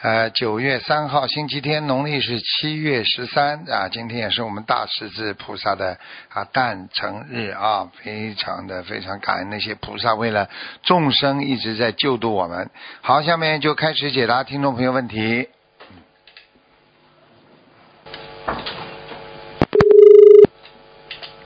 [0.00, 3.88] 呃九月三号，星期天，农历是七月十三啊。
[3.88, 5.98] 今天也是我们大十字菩萨的
[6.28, 10.48] 啊诞辰日啊，非常的非常感恩那些菩萨为了
[10.84, 12.70] 众生一直在救度我们。
[13.00, 15.48] 好，下面就开始解答听众朋友问题。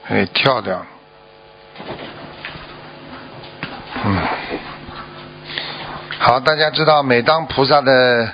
[0.09, 0.85] 哎，跳掉。
[4.05, 4.21] 嗯，
[6.19, 8.31] 好，大家知道，每当菩萨的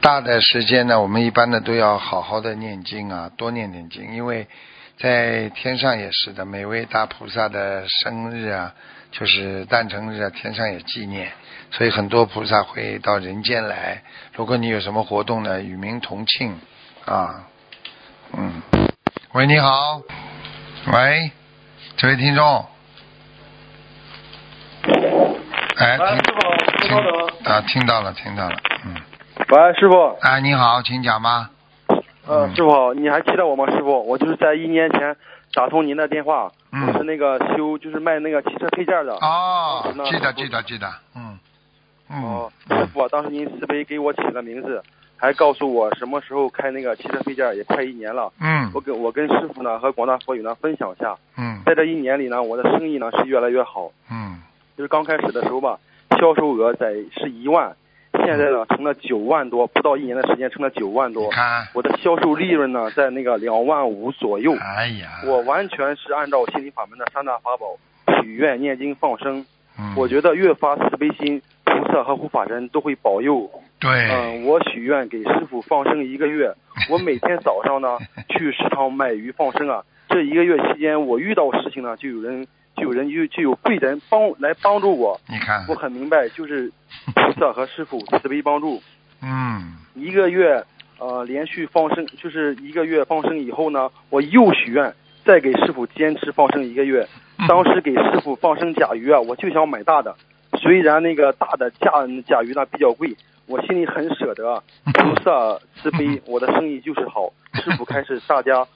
[0.00, 4.46] 大的时间呢，我们一般呢都要好好的念经啊，多念点经，因为
[4.96, 8.74] 在天上也是的，每位大菩萨的生日啊，
[9.10, 11.32] 就是诞辰日啊，天上也纪念，
[11.72, 14.02] 所以很多菩萨会到人间来。
[14.34, 16.58] 如果你有什么活动呢，与民同庆
[17.04, 17.44] 啊，
[18.36, 18.62] 嗯，
[19.32, 20.00] 喂，你好，
[20.92, 21.32] 喂，
[21.96, 22.66] 这位听众。
[25.76, 26.98] 哎，听，听。
[27.44, 28.94] 啊，听到了，听到了，嗯，
[29.46, 31.50] 喂，师傅，哎，你好，请讲吧。
[32.26, 33.64] 呃，嗯师傅好，你还记得我吗？
[33.70, 35.16] 师傅，我就是在一年前
[35.54, 39.14] 打通您的电话，嗯我是那个修，就是卖那个汽车配件的。
[39.14, 40.86] 哦，记得，记得，记得，
[41.16, 41.38] 嗯，
[42.10, 44.82] 嗯，哦，师傅啊，当时您慈悲给我起了名字，
[45.16, 48.30] 还告诉我什么时候开那个汽车配件，也快一年了。
[48.40, 53.90] 嗯我跟我跟师傅呢和广大佛友呢分享一下，嗯在这一年里呢，我的生意呢是越来越好。
[54.10, 54.42] 嗯，
[54.76, 55.78] 就是刚开始的时候吧，
[56.20, 57.74] 销售额在是一万，
[58.24, 61.30] 现在呢成了九万多，不到一年的时间成了九万多。
[61.30, 64.54] 看，我的销售利润呢在那个两万五左右。
[64.54, 67.76] 哎呀，我完全是按照心灵法门的三大法宝
[68.22, 69.44] 许愿、念经、放生。
[69.78, 73.48] 嗯，我觉得越发慈悲心，菩萨和护法神都会保佑。
[73.78, 76.52] 对，嗯，我许愿给师傅放生一个月，
[76.90, 77.96] 我每天早上呢
[78.28, 79.84] 去食堂买鱼放生啊。
[80.08, 82.46] 这一个月期间，我遇到事情呢，就有人
[82.78, 85.20] 就有人就就有贵人帮来帮助我。
[85.28, 86.72] 你看，我很明白，就是
[87.14, 88.82] 菩萨和师傅慈悲帮助。
[89.20, 90.64] 嗯，一个月
[90.98, 94.94] 呃连续放生，就是一个月放生以后呢，我又许愿
[95.24, 97.06] 再给师傅坚持放生一个月。
[97.48, 100.16] 当时给师傅放生甲鱼啊，我就想买大的，
[100.60, 101.90] 虽然那个大的甲
[102.26, 103.16] 甲鱼呢比较贵，
[103.46, 104.62] 我心里很舍得啊。
[104.92, 107.32] 菩萨慈悲，我的生意就是好。
[107.54, 108.66] 师傅开始大家呃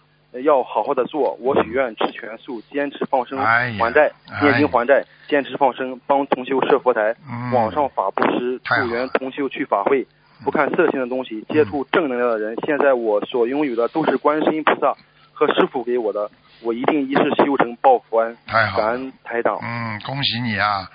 [0.41, 4.11] 要好好的做，我许愿吃全素，坚持放生还债，
[4.41, 10.07] 念哎经还债，坚持放生，帮同修设佛台，嗯网上法布施，太好助缘同修去法会，
[10.45, 12.57] 不看色情的东西，接触正能量的人。
[12.67, 14.97] 现在我所拥有的都是观世音菩萨
[15.33, 16.31] 和师傅给我的，
[16.63, 18.37] 我一定一世修成报佛恩。
[18.47, 19.59] 感太好了，恩台长。
[19.63, 20.89] 嗯，恭喜你啊！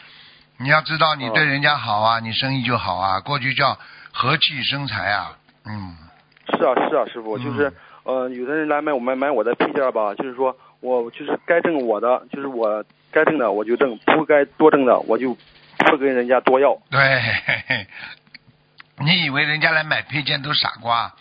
[0.60, 3.20] 你要知道，你对人家好啊，你生意就好啊。
[3.20, 3.78] 过去叫
[4.12, 5.96] 和气生财啊，嗯，
[6.58, 7.72] 是啊是啊，师傅，嗯就是
[8.08, 15.36] 呃，有的人来买我买买我的配件吧，就是说我就是该挣我的，就是我该挣的我就挣，不该多挣的我就
[15.80, 16.78] 不跟人家多要。
[16.90, 17.88] 对，嘿嘿
[19.00, 21.14] 你以为人家来买配件都傻瓜？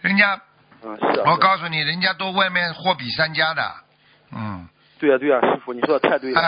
[0.00, 0.40] 人家，
[0.82, 3.74] 嗯，是我告诉你，人家都外面货比三家的，
[4.34, 4.66] 嗯。
[4.98, 6.40] 对啊对啊，师傅你说的太对了。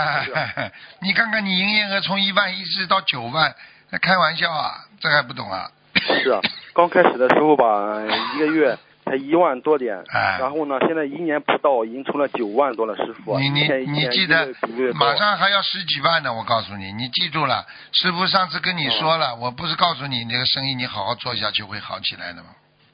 [1.01, 3.55] 你看看你营业额从一万一直到九万，
[3.91, 4.73] 那开玩笑啊？
[5.01, 5.71] 这还不懂啊？
[5.95, 6.41] 是啊，
[6.75, 8.03] 刚开始的时候吧，
[8.35, 8.79] 一个月
[9.13, 13.41] 才一万多点，哎然后呢，现在一年不到已经成了九万多了，师傅啊。
[13.41, 14.49] 你你你记得
[14.95, 22.49] 马上还要十几万呢，我告诉你，你记住了，师傅上次跟你说了，我不是告诉你这个生意你好好做下去会好起来的吗？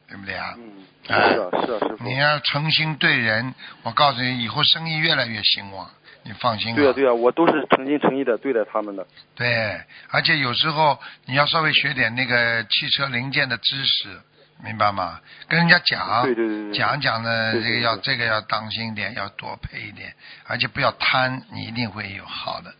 [0.09, 0.55] 对不对啊？
[0.57, 0.73] 嗯，
[1.09, 2.05] 哎是啊是啊，师傅。
[2.05, 5.89] 你要诚心对人，我告诉你，以后生意越来越兴旺，
[6.25, 9.07] 你放心对啊对啊，我都是诚心诚意的对待他们的。
[9.37, 9.81] 对，
[10.11, 14.19] 而且有时候你要稍微学点那个汽车零件的知识，
[14.65, 15.21] 明白吗？
[15.49, 20.13] 跟人家讲，对对对对讲讲呢，这个要这个要当心一点，要多配一点，
[20.47, 22.73] 而且不要贪，你一定会有好的，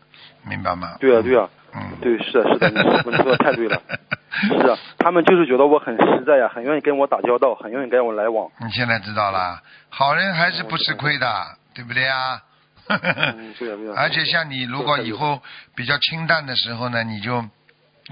[0.43, 0.97] 明白吗？
[0.99, 2.77] 对啊对啊，嗯，对是的是的，你
[3.13, 3.81] 说的太对了。
[4.29, 8.49] 是啊，他们就是觉得我很实在呀，很愿意跟我打交道，很愿意跟我来往。
[8.59, 12.41] 你现在知道了，好人还是不吃亏的，对不对啊？
[12.89, 13.95] 嗯，对啊对啊。
[13.97, 15.41] 而且像你如果以后
[15.75, 17.43] 比较清淡的时候呢，你就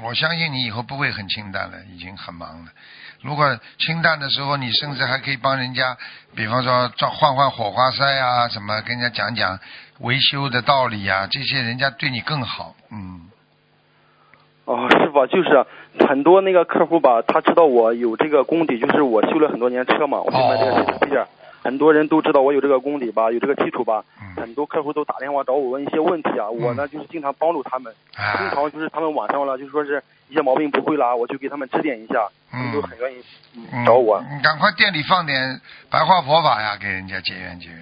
[0.01, 2.71] 我相信你以后不会很清淡了，已经很忙了。
[3.21, 5.97] 如果清淡的时候，你甚至还可以帮人家，
[6.35, 9.59] 比方说装换换火花塞啊，什么跟人家讲讲
[9.99, 12.75] 维修的道理啊，这些人家对你更好。
[12.91, 13.21] 嗯，
[14.65, 15.65] 哦，是吧，就是
[16.07, 21.25] 很多那个客户吧，他知道我有这个功底，就是我修了很多年车嘛，我就卖这个哦汽车配件，
[21.63, 24.35] 很多人都知道我有这个功底吧，有这个基础吧，嗯。
[24.37, 33.23] 很多客户都打电话找我问一些问题啊，我呢就是经常帮助他们，经啊，常就是他们晚上了，就说是一些毛病不会啦，我就给他们指点一下，他们嗯都很愿意
[33.55, 34.23] 嗯嗯找我。
[34.29, 35.59] 你赶快店里放点
[35.89, 37.79] 白话佛法呀，给人家结缘结缘。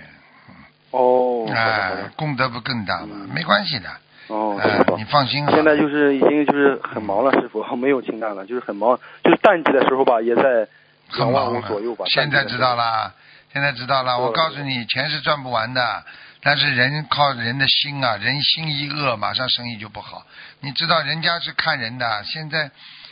[0.92, 3.10] 哦，哎的，，功德不更大吗？
[3.14, 3.90] 嗯没关系的，
[4.28, 5.04] 哦，哎师傅你。
[5.06, 5.46] 放心。
[5.52, 10.68] 现在就是已经就是很忙了，师傅没有清淡了，就是很忙，就是淡季的时候吧，也在
[11.10, 12.06] 很忙左右吧。
[12.08, 13.14] 现在知道了。
[13.52, 14.20] 现在知道了。
[14.20, 16.04] 我告诉你，钱是赚不完的，
[16.42, 20.26] 但是人靠人的心啊，人心一恶，马上生意就不好。
[20.66, 22.24] 你知道，人家是看人的。
[22.24, 22.72] 现在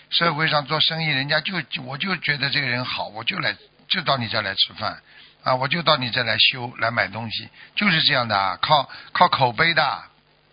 [0.09, 1.53] 社会上做生意，人家就
[1.85, 3.55] 我就觉得这个人好，我就来
[3.87, 4.97] 就到你这儿来吃饭
[5.43, 9.83] 啊，我就到你这儿来修来买东西，就是这样的啊，靠靠口碑的，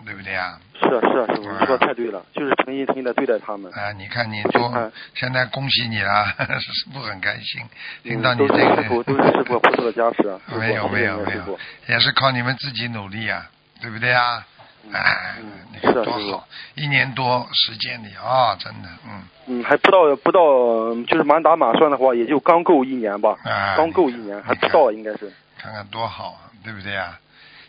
[0.04, 0.60] 对不对啊？
[0.78, 3.72] 是啊是啊，师傅，嗯你说得太对了，就是诚心诚意的对待他们。
[3.72, 6.26] 啊，你看你做嗯，现在恭喜你了，
[6.60, 7.62] 师傅很开心，
[8.02, 10.38] 听嗯到你这个是师傅，都是师傅菩萨的加持啊。
[10.58, 13.48] 没有没有没有也是靠你们自己努力啊，
[13.80, 14.46] 对不对啊？
[14.92, 20.40] 哎嗯，你看多好，一年多时间里啊，真的，嗯，嗯，还不到不到，
[21.06, 25.32] 就是满打满算的话，也就刚够一年吧，啊，刚够一年，还不到应该是。
[25.58, 27.18] 看看多好啊，对不对啊？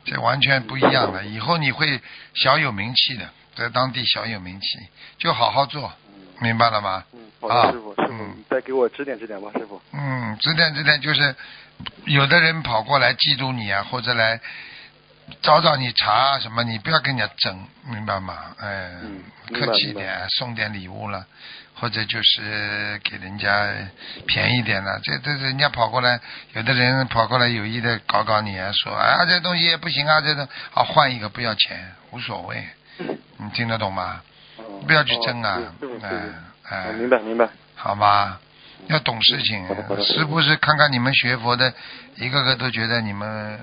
[0.03, 1.99] 这完全不一样的，以后你会
[2.33, 4.79] 小有名气的，在当地小有名气，
[5.19, 5.91] 就好好做，
[6.39, 7.03] 明白了吗？
[7.13, 9.79] 嗯，好啊的，师傅，师傅，嗯你再给我指点指点吧，师傅。
[9.93, 11.35] 嗯，指点指点，就是
[12.05, 14.39] 有的人跑过来嫉妒你啊，或者来
[15.41, 18.35] 找找你茬啊什么，你不要跟人家争，明白吗？
[18.59, 19.23] 哎，嗯
[19.53, 21.25] 客气点，送点礼物了，
[21.75, 23.67] 或者就是给人家
[24.27, 24.99] 便宜点了。
[25.03, 26.19] 这这人家跑过来，
[26.53, 32.63] 有的人跑过来有意的搞搞你啊，说啊这东西也不行啊，这种啊换一个不要钱，无所谓，
[33.37, 34.21] 你听得懂吗？
[34.57, 35.59] 哦不要去争啊
[36.01, 36.11] 哎
[36.69, 37.47] 哎哦，明白明白。
[37.75, 38.39] 好吗？
[38.87, 39.67] 要懂事情
[40.03, 40.55] 是不是？
[40.57, 41.71] 看看你们学佛的，
[42.15, 43.59] 一个个都觉得你们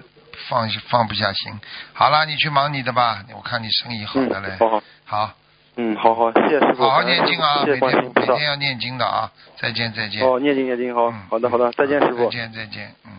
[0.49, 1.53] 放放不下心。
[1.93, 4.59] 好了，你去忙你的吧，我看你生意好的嘞嗯，。
[4.59, 5.35] 好好，好，
[5.77, 8.13] 嗯，好好，谢谢师傅，好好念经啊，每天。
[8.15, 9.31] 每天要念经的啊。
[9.57, 10.23] 再见再见。
[10.23, 12.31] 哦，念经念经，好嗯，好的好的，再见，师傅再。
[12.31, 13.13] 见再见，嗯。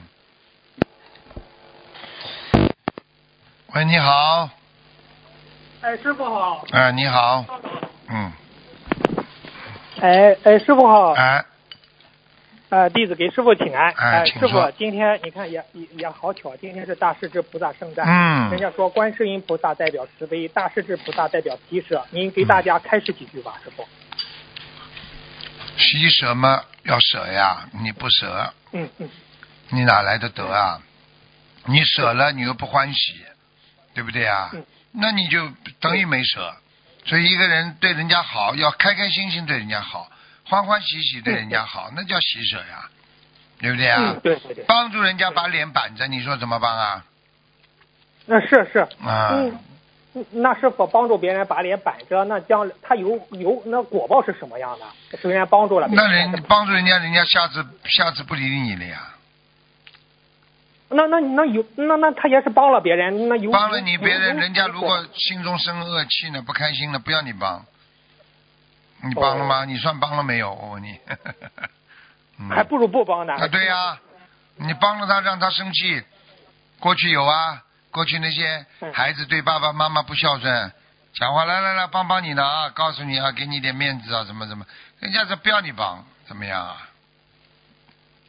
[3.75, 4.49] 喂，你好，
[5.81, 6.65] 哎，师傅好。
[6.71, 7.45] 哎，你好，
[8.09, 8.31] 嗯，
[10.01, 11.11] 哎哎，师傅好。
[11.13, 11.45] 哎，
[12.69, 13.91] 呃，弟子给师傅请安。
[13.93, 18.05] 哎哎，师傅，今天你看也也也好巧，今天是大势至菩萨圣诞。
[18.05, 22.05] 嗯人家说观世音菩萨代表慈悲，大势至菩萨代表喜舍。
[22.11, 23.87] 您给大家开示几句吧，师傅。
[25.77, 29.09] 喜舍嘛要舍呀，你不舍，嗯嗯。
[29.69, 30.81] 你哪来的德啊？
[31.65, 33.15] 你舍了，你又不欢喜，
[33.95, 34.63] 对不对啊嗯？
[34.91, 35.47] 那你就
[35.79, 36.53] 等于没舍。
[37.05, 40.07] 所以一个人对人家好，要开开心心对人家好，
[40.49, 42.89] 欢欢喜喜对人家好，那叫喜舍呀，
[43.59, 44.19] 对不对啊嗯，？
[44.21, 44.63] 对对对。
[44.65, 47.05] 帮助人家把脸板着，你说怎么帮啊？
[48.25, 48.79] 那是是。
[49.05, 49.45] 啊，
[50.31, 55.17] 那是否帮助别人把脸板着，那将来他有有那果报是什么样的？
[55.19, 59.13] 是人家帮助了别那人，帮助人家，人家下次下次不理你了呀。
[60.89, 67.63] 那那那有那那他也是帮了别人，那有帮了你别人，人家如果心中生恶气呢，不开心了，不要你帮。
[69.03, 69.65] 你帮了吗？
[69.65, 70.53] 你算帮了没有？
[70.53, 70.99] 我问你。
[72.41, 73.33] 嗯还不如不帮呢。
[73.33, 73.99] 啊，对呀、
[74.55, 76.03] 你帮了他，让他生气。
[76.79, 80.71] 过去有啊，过去那些嗯孩子对爸爸妈妈不孝顺，
[81.13, 84.65] 讲话来来来帮帮你呢啊，告诉你啊，给你点面子啊，怎么怎么，
[84.99, 86.89] 人家是不要你帮，怎么样啊？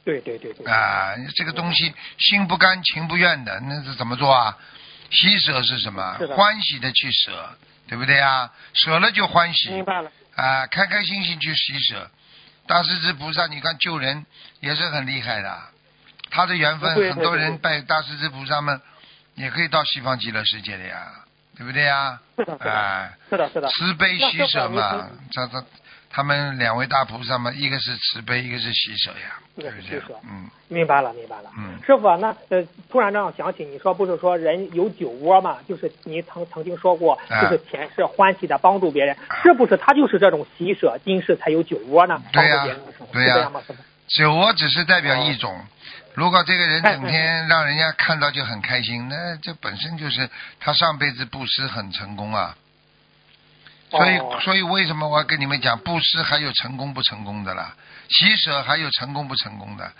[0.04, 0.66] 对对对对。
[0.66, 4.56] 啊，这个东西心不甘情不愿的，那是怎么做啊？
[5.12, 8.50] 喜舍是什么欢喜的去舍，对不对啊？
[8.72, 10.10] 舍了就欢喜明白了。
[10.40, 12.10] 啊，开开心心去施舍。
[12.66, 14.24] 大势至菩萨，你看救人
[14.60, 15.58] 也是很厉害的，
[16.30, 18.80] 他的缘分，很多人拜大势至菩萨们
[19.34, 21.08] 也可以到西方极乐世界的呀，
[21.56, 22.18] 对不对呀？
[22.38, 23.68] 是的，是的，哎，是的，是的。
[23.68, 25.66] 慈悲施舍嘛这这
[26.12, 30.18] 他们两位大菩萨嘛，一个是慈悲，一个是喜舍呀，一个是喜舍？
[30.24, 30.50] 嗯。
[30.66, 31.50] 明白了，明白了。
[31.56, 35.58] 嗯师傅啊，那呃，突然让我想起，你说不是说人有酒窝嘛？
[35.68, 42.20] 就是你曾曾经说过，啊就是前世欢喜的帮助别人，是不是他就是这种喜舍，今世才有酒窝呢？
[42.32, 42.66] 对呀
[43.12, 43.50] 对呀？
[44.08, 45.60] 酒窝只是代表一种，
[46.14, 52.56] 如果这个人哎整天让人家看到就很开心，那这本身就是他上辈子布施很成功啊。
[53.90, 57.74] 所以，哦所以为什么我要跟你们讲，布施还有成功不成功的啦，
[58.08, 59.92] 喜舍还有成功不成功的。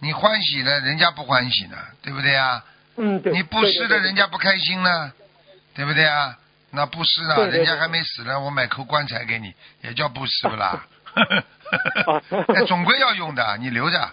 [0.00, 2.62] 你欢喜了，人家不欢喜呢，对不对啊？
[2.96, 3.32] 嗯，对。
[3.32, 5.12] 你布施了，人家不开心呢，
[5.74, 6.36] 对不对啊？
[6.70, 7.46] 那布施呢？
[7.46, 10.66] 人家还没死呢，我买口棺材给你，也叫布施不啦？
[10.66, 10.84] 啊
[12.54, 14.10] 哎，总归要用的，你留着。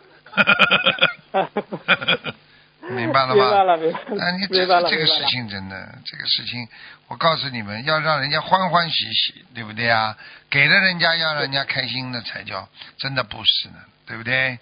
[2.89, 3.45] 明白了吗？
[3.45, 6.67] 明白了明白了啊，你这个事情真的，这个事情，
[7.07, 10.15] 我告诉你们，要让人家欢欢喜喜，对不对啊？
[10.49, 13.75] 给了人家，要让人家开心的才叫真的布施呢，
[14.05, 14.59] 对不对？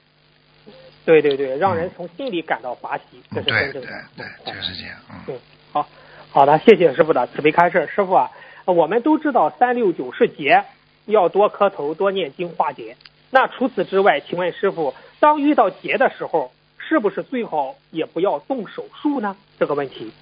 [1.05, 4.05] 对对对，让人从心里感到欢喜，这嗯，是对对真正的。
[4.15, 5.19] 对，就是这样，嗯。
[5.27, 5.39] 嗯，
[5.73, 5.89] 好，
[6.31, 7.89] 好的，谢谢师傅的慈悲开示。
[7.93, 8.31] 师傅啊，
[8.65, 10.63] 我们都知道三六九是劫，
[11.05, 12.95] 要多磕头，多念经化解。
[13.31, 16.53] 那除此之外，请问师傅，当遇到劫的时候，
[16.93, 19.35] 是不是最好也不要动手术呢？
[19.57, 20.13] 这个问题，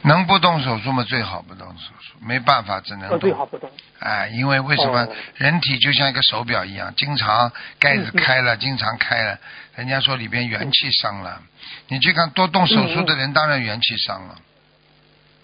[0.00, 1.04] 能不动手术吗？
[1.04, 3.20] 最好不动手术，没办法，只能呃，动。
[3.20, 3.70] 最好不动。
[3.98, 9.38] 哎，因为为什么哦人体就像一个手表一样，经常盖子开了，经常开了，
[9.74, 11.42] 人家说里边元气伤了。
[11.88, 14.36] 你去看多动手术的人，当然元气伤了。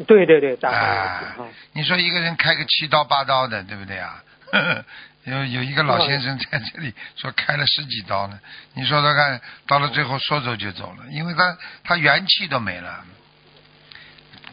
[0.07, 4.25] 对对对，大哎法啊，你说一个人开个七刀八刀的，对不对啊？
[5.29, 8.39] 有有一个老先生在这里说开了十几刀呢，
[8.75, 13.05] 你说说看，到了最后说走就走了，因为他他元气都没了。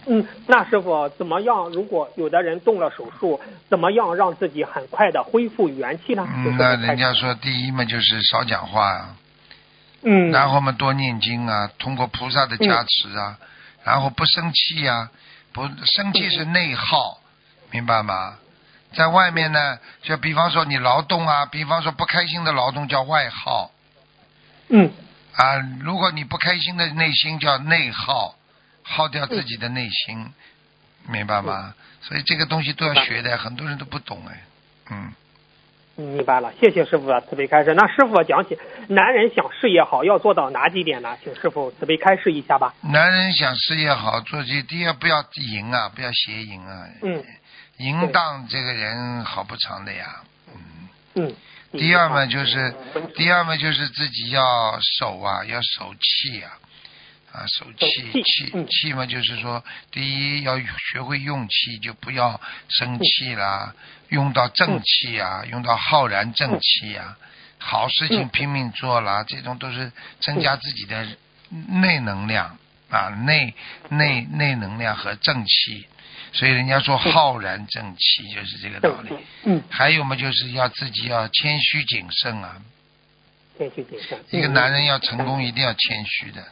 [0.07, 1.69] 嗯，那师傅怎么样？
[1.71, 6.27] 如果有的人动了手术，怎么样让自己很快的恢复元气呢？
[6.27, 9.15] 嗯，那人家说第一嘛就是少讲话啊，
[10.03, 13.39] 嗯，然后嘛多念经啊，通过菩萨的加持啊，
[13.83, 15.09] 然后不生气呀、
[15.51, 17.19] 不生气是内耗，
[17.71, 18.37] 明白吗？
[18.95, 23.71] 在外面呢，就比方说你劳动啊，比方说不开心的劳动叫外耗
[24.69, 24.91] 嗯
[25.33, 28.35] 啊，如果你不开心的内心叫内耗，
[28.83, 30.31] 耗掉自己的内心，
[31.07, 31.73] 明白吗？
[32.01, 34.43] 所以这个东西都要学的，很多人都不懂哎，
[34.91, 35.13] 嗯。
[35.97, 37.73] 明白了，谢谢师傅的慈悲开示。
[37.73, 38.59] 那师傅讲起
[38.89, 41.17] 男人想事业好，要做到哪几点呢？
[41.23, 42.73] 请师傅慈悲开示一下吧。
[42.81, 47.23] 男人想事业好，做这第一不要淫啊，不要邪淫啊，嗯
[47.77, 50.21] 淫荡这个人好不长的呀。
[50.53, 51.35] 嗯，嗯。
[51.71, 52.73] 第二嘛就是，
[53.17, 56.57] 第二嘛就是自己要守啊，要守气啊，
[57.33, 62.39] 啊守气气气嘛就是说，第一要学会用气，就不要
[62.69, 63.75] 生气啦，
[64.07, 67.17] 用到正气啊，用到浩然正气啊，
[67.57, 69.91] 好事情嗯拼命做啦，这种都是
[70.21, 71.05] 增加自己的
[71.67, 72.57] 内能量
[72.89, 73.53] 啊，内
[73.89, 75.87] 内内能量和正气。
[76.35, 79.15] 所以人家说浩然正气就是这个道理。
[79.45, 82.61] 嗯，还有嘛，就是要自己要谦虚谨慎啊。
[83.57, 84.19] 谦虚谨慎。
[84.31, 86.43] 一个男人要成功，一定要谦虚的，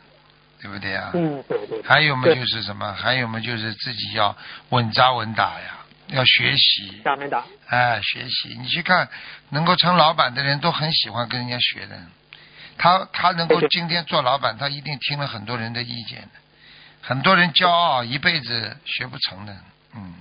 [0.62, 1.12] 对不对啊？
[1.14, 1.84] 嗯，对对。
[1.84, 2.94] 还有嘛，就是什么？
[2.94, 4.34] 还有嘛，就是自己要
[4.70, 8.58] 稳扎稳打呀，要学习，打没打，哎，学习。
[8.58, 9.10] 你去看，
[9.50, 12.00] 能够成老板的人都很喜欢跟人家学的。
[12.78, 16.30] 他他能够今天做老板，他一定听了很多人的意见的。
[17.02, 19.54] 很多人骄傲，一辈子学不成的，
[19.96, 20.14] 嗯，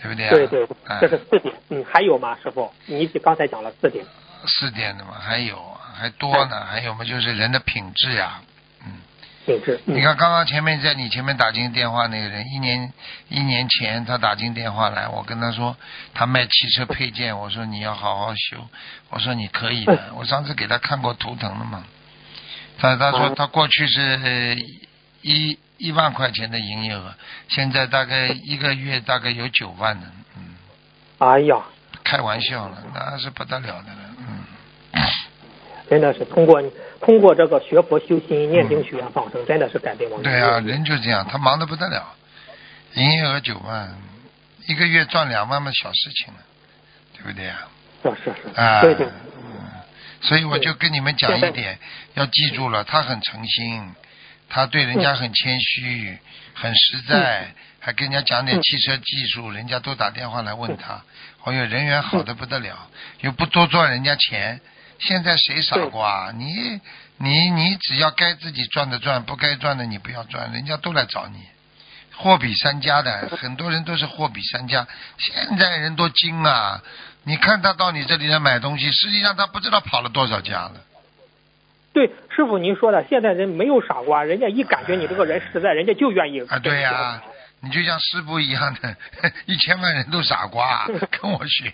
[0.00, 0.30] 对不对啊？
[0.30, 1.54] 对对，哎这是四点。
[1.70, 2.72] 嗯，还有吗，师傅？
[2.86, 4.04] 你刚才讲了四点。
[4.46, 8.40] 四点的嘛，还有啊还多哎呢，还有嘛，就是人的品质呀，
[8.84, 9.00] 嗯。
[9.46, 9.80] 品质。
[9.86, 12.92] 嗯你看，刚刚前面在你前面打进电话那个人，一年
[13.28, 15.76] 一年前他打进电话来，我跟他说
[16.14, 18.68] 他卖汽车配件，我说你要好好修，
[19.10, 21.84] 我说你可以的， 我上次给他看过图腾了嘛，
[22.78, 24.56] 他他说哦他过去是呃
[25.22, 27.14] 一一万块钱的营业额，
[27.48, 30.54] 现在大概一个月大概有九万呢，嗯，
[31.18, 31.56] 哎呀，
[32.04, 35.02] 开玩笑了，那是不得了的了，嗯，
[35.88, 36.62] 真的是通过
[37.00, 40.24] 通过这个学佛修心、念经许愿放生，真的是改变我们。
[40.24, 42.14] 对啊，人就这样，他忙得不得了，
[42.94, 43.96] 营业额九万，
[44.66, 46.40] 一个月赚两万嘛，小事情了，
[47.16, 47.68] 对不对啊？
[48.04, 49.60] 是是是，啊，对对，嗯，
[50.20, 51.78] 所以我就跟你们讲一点，
[52.14, 53.94] 要记住了，他很诚心，
[54.54, 56.18] 他对人家很谦虚，
[56.52, 61.02] 很实在，还跟人家讲点汽车技术，人家都打电话来问他，
[61.42, 62.90] 哦哟，人缘好的不得了，
[63.22, 64.60] 又不多赚人家钱。
[64.98, 66.32] 现在谁傻瓜？
[66.36, 66.78] 你
[67.16, 71.38] 你你只要该自己赚的赚，不该赚的你不要赚，人家都来找你。
[72.14, 74.86] 货比三家的，很多人都是货比三家。
[75.16, 76.82] 现在人多精啊，
[77.24, 80.72] 你看他到你这里来买东西，实际上他不知道跑了多少家了。
[81.92, 87.22] 对，师傅您说的，现在人没有傻瓜，人家一感觉你这个人实在，人家就愿意啊，对呀、
[87.60, 88.96] 你就像师傅一样的，
[89.46, 91.70] 一千万人都傻瓜， 跟我学、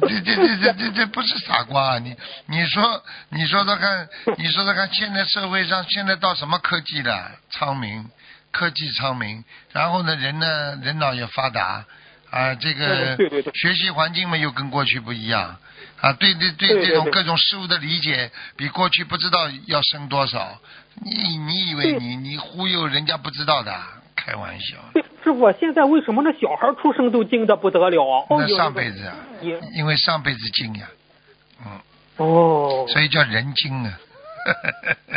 [0.00, 2.16] 这这这这这这不是傻瓜，你
[2.46, 7.32] 你说你说说看，你说说看，现在社会上现在到什么科技了？
[7.50, 8.08] 昌明，
[8.52, 11.84] 科技昌明，然后呢，人呢人脑也发达
[12.30, 13.16] 啊，这个
[13.54, 15.56] 学习环境嘛又跟过去不一样
[16.00, 20.60] 啊，对对对，这种各种事物的理解比过去不知道要深多少。
[21.02, 23.74] 你你以为你你忽悠人家不知道的？
[24.16, 24.76] 开玩笑。
[25.22, 28.24] 师傅，现在为什么那小孩出生都精的不得了啊？
[28.28, 29.16] 哦，那上辈子啊，
[29.74, 30.86] 因为上辈子精呀，
[31.64, 31.80] 嗯，
[32.18, 33.98] 哦，所以叫人精啊。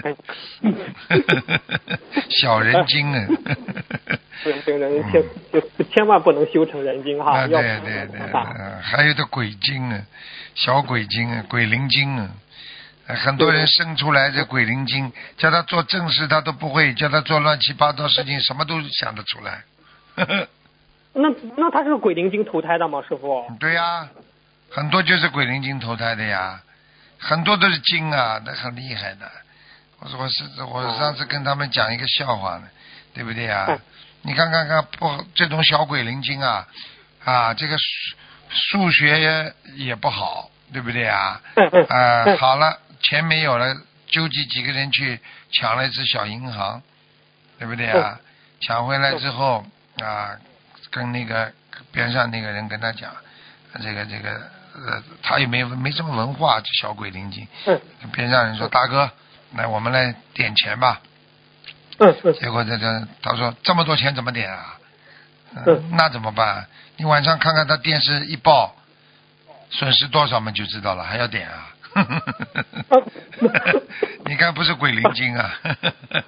[0.04, 0.16] 哎
[2.30, 3.28] 小人精啊！
[4.44, 8.20] 对对对，千就千万不能修成人精哈，对对对，
[8.82, 10.02] 还有的鬼精啊，
[10.56, 12.30] 小鬼精啊，鬼灵精啊。
[13.08, 19.64] 呃很多人生出来这鬼灵精，叫他做正事他都不会，叫他做乱七八糟事情什么都想得出来。
[21.14, 23.46] 那那他是鬼灵精投胎的吗，师傅？
[23.62, 24.10] 对呀、
[24.70, 26.62] 很多就是鬼灵精投胎的呀，
[27.20, 29.30] 很多都是精啊，那很厉害的。
[30.00, 32.68] 我说我是我上次跟他们讲一个笑话呢，
[33.14, 33.80] 对不对啊、嗯
[34.24, 36.68] 你看看看不这种小鬼灵精啊
[37.24, 37.86] 啊，这个数
[38.50, 41.40] 数学也也不好，对不对啊？
[41.88, 43.74] 啊、嗯好了，钱没有了，
[44.08, 45.18] 纠集几个人去
[45.52, 46.82] 抢了一只小银行，
[47.58, 48.20] 对不对嗯啊？
[48.60, 49.66] 抢回来之后
[50.04, 50.36] 啊，
[50.92, 51.54] 跟那个
[51.94, 53.16] 边上那个人跟他讲，
[53.82, 54.42] 这个这个
[54.86, 57.48] 呃，他也没没什么文化，这小鬼灵精。
[57.66, 57.80] 嗯
[58.14, 59.10] 边上人说：“大哥，
[59.56, 61.02] 来我们来点钱吧。
[61.98, 64.78] 嗯嗯”结果这这他说：“这么多钱怎么点啊？”
[65.56, 66.68] 嗯嗯那怎么办？
[66.98, 68.76] 你晚上看看他电视一报，
[69.72, 71.74] 损失多少嘛就知道了，还要点啊？
[74.26, 75.52] 你看不是鬼灵精啊？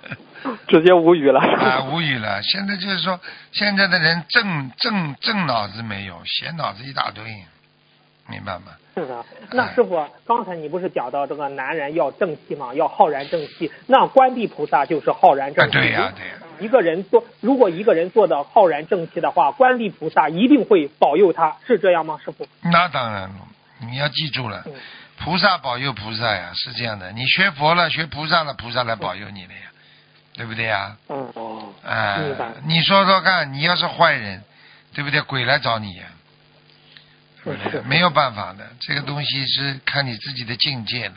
[0.68, 1.39] 直接无语了。
[1.41, 2.41] 啊，无语了。
[2.41, 3.20] 现在就是说，
[3.51, 7.46] 现在的人正正正脑子没有，闲脑子一大堆，
[8.30, 8.66] 明白吗？
[8.96, 15.78] 是的，那师傅，刚才你不是讲到这个男人要正气嘛，要浩然正气，那观地菩萨就是浩然啊，正气。
[15.78, 22.46] 对呀、对呀、一个人做，如果一个人做的浩然正气的话，观地菩萨一定会保佑他，是这样吗，师傅？
[22.62, 23.36] 那当然了，
[23.80, 24.74] 你要记住了嗯，
[25.18, 27.12] 菩萨保佑菩萨呀，是这样的。
[27.14, 29.60] 你学佛了，学菩萨了，菩萨来保佑你了呀，
[30.34, 30.98] 对不对呀？
[31.08, 32.20] 嗯哦，哎、
[32.66, 34.44] 你说说看，你要是坏人，
[34.94, 35.22] 对不对？
[35.22, 36.04] 鬼来找你呀，
[37.86, 41.15] 没有办法的，这个东西是看你自己的境界的。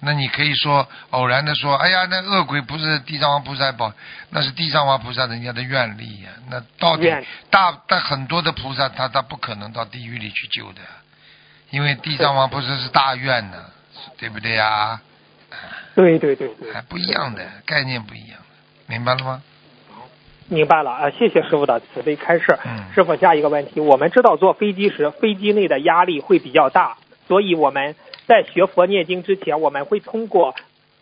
[0.00, 3.92] 那你可以说偶然的说，哎呀，那恶鬼不是地藏王菩萨保，
[4.30, 6.30] 那是地藏王菩萨人家的愿力呀。
[6.48, 7.12] 那到底
[7.50, 10.80] 大但很多的菩萨他他不可能到地狱里去救的，
[11.70, 13.72] 因为地藏王菩萨是大愿的，
[14.16, 15.00] 对不对呀？
[15.96, 18.44] 对对对对，还不一样的概念不一样的，
[18.86, 19.42] 明白了吗？
[20.48, 22.58] 明白了啊，谢谢师傅的慈悲开示。
[22.64, 27.94] 嗯师傅，下一个问题，我们知道坐飞机时，飞机内的压力会比较大，所以我们
[28.26, 30.54] 在学佛念经之前，我们会通过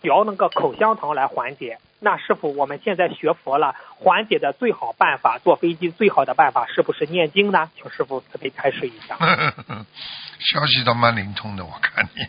[0.02, 1.78] 嚼那个口香糖来缓解。
[1.98, 7.70] 那师傅，我们现在学佛了，缓解的最好办法，坐飞机最好的办法是不是念经呢？
[7.80, 9.16] 请师傅慈悲开示一下。
[10.38, 12.20] 消息倒蛮灵通的，我看你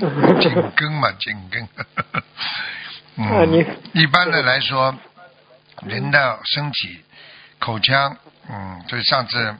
[0.42, 1.62] 紧跟嘛，紧跟。
[3.28, 4.92] 啊 你嗯，一般的来说，
[5.82, 7.04] 人的身体、
[7.58, 8.16] 口腔，
[8.48, 9.56] 嗯，就上次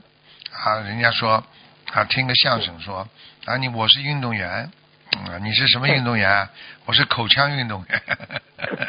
[0.52, 1.44] 啊，人家说
[1.92, 3.08] 啊，听个相声说
[3.44, 4.70] 啊，你我是运动员，
[5.18, 6.50] 嗯，你是什么运动员啊？
[6.86, 8.02] 我是口腔运动员，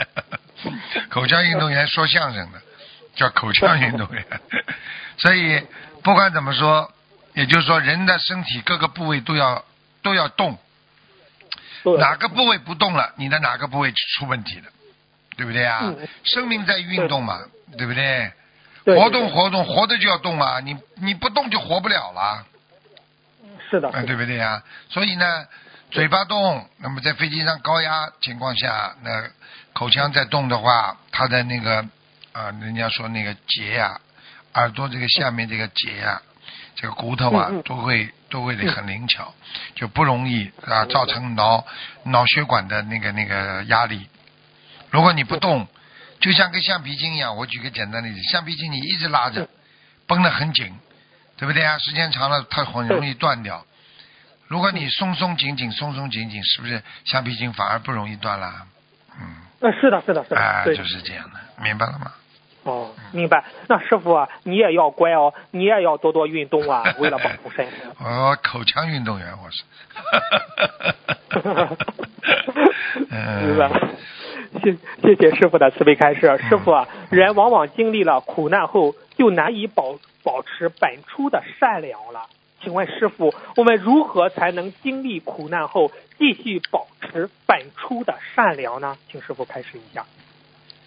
[1.09, 2.61] 口腔运动员说相声的，
[3.15, 4.25] 叫口腔运动员。
[5.17, 5.61] 所以
[6.03, 6.93] 不管怎么说，
[7.33, 9.63] 也就是说，人的身体各个部位都要
[10.01, 10.57] 都要动，
[11.99, 14.65] 哪个部位不动了，你的哪个部位出问题了，
[15.37, 15.79] 对不对啊？
[15.83, 17.39] 嗯生命在运动嘛，
[17.77, 18.31] 对不对？
[18.83, 22.45] 对活动活动，活着就要动啊，你你不动就活不了了，
[23.69, 24.61] 是的，啊，是的，对不对啊？
[24.89, 25.45] 所以呢，
[25.89, 29.27] 嘴巴动，那么在飞机上高压情况下，那
[29.73, 31.83] 口腔在动的话，它的那个
[32.31, 33.99] 啊，人家说那个结呀、
[34.53, 36.21] 耳朵这个下面这个结呀、
[36.75, 39.33] 这个骨头啊嗯嗯，都会都会很灵巧，
[39.73, 41.65] 就不容易啊造成脑
[42.03, 44.07] 脑血管的那个那个压力。
[44.95, 45.67] 如果你不动，
[46.21, 49.45] 就像跟橡皮筋一样，我举个简单的例子，橡皮筋你一直拉着，
[50.07, 50.73] 绷得很紧，
[51.35, 51.77] 对不对啊？
[51.79, 53.65] 时间长了，它很容易断掉。
[54.47, 58.65] 如果你松松紧紧、松松紧紧，是不是橡皮筋反而不容易断啦？
[59.19, 62.13] 嗯，呃，是的，是的，是的，啊，对，就是这样的，明白了吗？
[62.63, 63.43] 哦，明白。
[63.67, 67.75] 那师傅啊，你也要乖哦，你也要多多运动啊， 为了保护身体。
[67.99, 69.61] 我口腔运动员，我是。
[73.45, 73.95] 明白嗯，。
[74.63, 76.21] 谢谢谢师傅的慈悲开示。
[76.49, 82.29] 师傅啊，人往往经历了苦难后，就难以保保持本初的善良了。
[82.63, 88.97] 请问师傅，我们如何才能经历苦难后继续保持本初的善良呢？
[89.11, 90.05] 请师傅开示一下。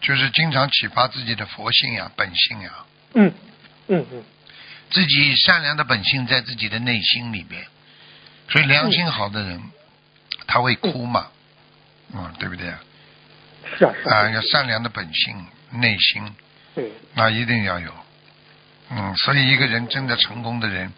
[0.00, 2.70] 就是经常启发自己的佛性呀、本性呀，
[3.14, 3.33] 嗯
[3.88, 4.24] 嗯嗯，
[4.90, 7.64] 自己善良的本性在自己的内心里边，
[8.48, 9.61] 所以良心好的人，
[10.46, 11.26] 他会哭嘛，
[12.14, 12.81] 嗯，对不对啊？
[13.76, 16.35] 是啊是啊，啊，要善良的本性、内心，
[16.74, 17.92] 对，那一定要有，
[18.90, 20.92] 嗯，所以一个人真的成功的人，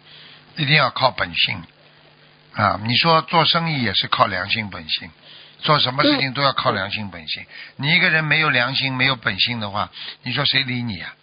[0.55, 1.61] 一定要靠本性
[2.53, 2.79] 啊！
[2.83, 5.09] 你说做生意也是靠良心本性，
[5.59, 7.45] 做什么事情都要靠良心本性。
[7.77, 9.89] 你一个人没有良心、没有本性的话，
[10.23, 11.13] 你说谁理你啊？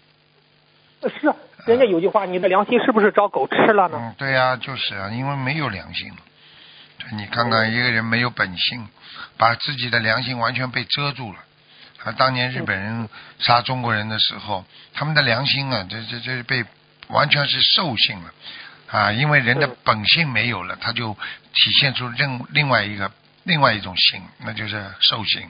[1.03, 1.33] 是，
[1.67, 3.99] 人家有句话，你的良心是不是找狗吃了呢？
[4.01, 6.13] 嗯，对呀、就是啊，因为没有良心。
[7.13, 8.89] 你看看一个人没有本性，
[9.37, 11.39] 把自己的良心完全被遮住了。
[12.05, 13.09] 啊，当年日本人
[13.41, 16.65] 杀中国人的时候，他们的良心啊，这这这被
[17.09, 18.33] 完全是兽性了
[18.91, 23.11] 啊，因为人的本性没有了，他就体现出另另外一个
[23.43, 25.49] 另外一种性，那就是兽性。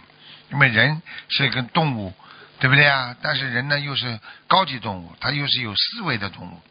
[0.51, 2.15] 因为人是一个动物，
[2.61, 3.15] 对不对啊？
[3.21, 6.63] 但是人呢又是高级动物，它又是有思维的动物。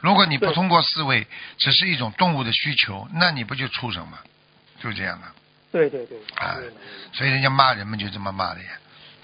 [0.00, 4.18] 如果你不通过思维，只是一种动物的需求，那你不就畜生吗？
[4.80, 5.26] 就这样的。
[5.70, 6.56] 对对对，啊
[7.12, 8.68] 所以人家骂人们就这么骂的呀，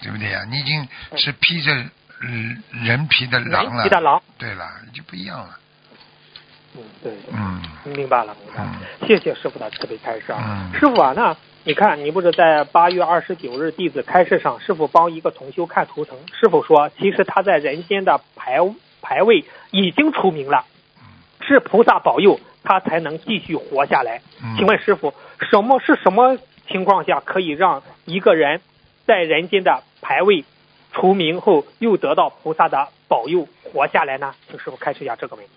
[0.01, 0.45] 对不对呀？
[0.49, 1.73] 你已经是披着
[2.21, 5.57] 嗯人皮的狼了皮，的狼，对了，就不一样了。
[6.75, 7.33] 嗯，对对。
[7.33, 8.69] 嗯明白了，明白了。
[8.73, 10.69] 嗯谢谢师傅的慈悲开示啊。
[10.73, 18.59] 嗯师傅啊，那你看，你不是在八月二十九日弟子开示上，师傅帮一个同修看图腾，师傅说，其实他在人间的牌
[19.05, 20.65] 牌位已经出名了，
[21.41, 24.19] 是菩萨保佑他才能继续活下来。
[24.41, 25.13] 嗯请问师傅，
[25.51, 28.61] 什么是什么情况下可以让一个人
[29.05, 30.43] 在人间的牌位
[30.91, 34.33] 除名后，又得到菩萨的保佑活下来呢？
[34.49, 35.51] 请师傅开示一下这个问题。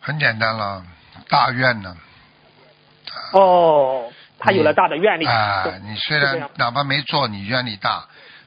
[0.00, 0.82] 很简单了，
[1.28, 1.94] 大愿呢。
[3.32, 5.26] 哦，他有了大的愿力。
[5.26, 8.04] 啊，你虽然哪怕没做，你愿力大，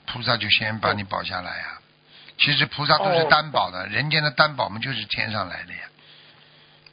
[0.07, 1.76] 菩萨就先把你保下来呀、
[2.37, 5.79] 其实菩萨都是哦担保的，人间的担保嘛就是天上来的呀。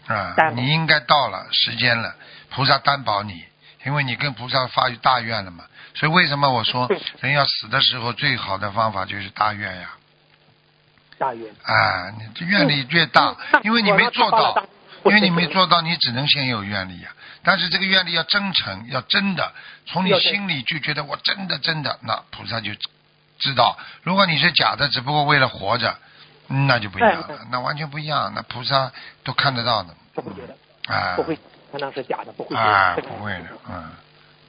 [0.07, 2.15] 啊你应该到了时间了，
[2.51, 3.45] 菩萨担保你，
[3.87, 5.65] 因为你跟菩萨发大愿了嘛。
[5.95, 9.91] 所以为什么我说 人要死的时候最好的方法就是大愿呀？
[11.19, 11.55] 大愿。
[11.63, 14.67] 啊，你这愿力越大嗯，因为你没做到
[15.05, 17.11] 因为你没做到，你只能先有愿力呀。
[17.43, 19.53] 但是这个愿力要真诚，要真的，
[19.87, 22.73] 从你心里就觉得我真的真的，那菩萨就
[23.45, 23.77] 知道。
[24.03, 25.95] 如果你是假的，只不过为了活着，
[26.49, 28.33] 嗯那就不一样哎了，那完全不一样。
[28.35, 28.91] 那菩萨
[29.23, 30.57] 都看得到的，不会觉得，
[30.95, 31.39] 啊不会
[31.71, 33.91] 可能是假的，不会觉啊，不会的，嗯，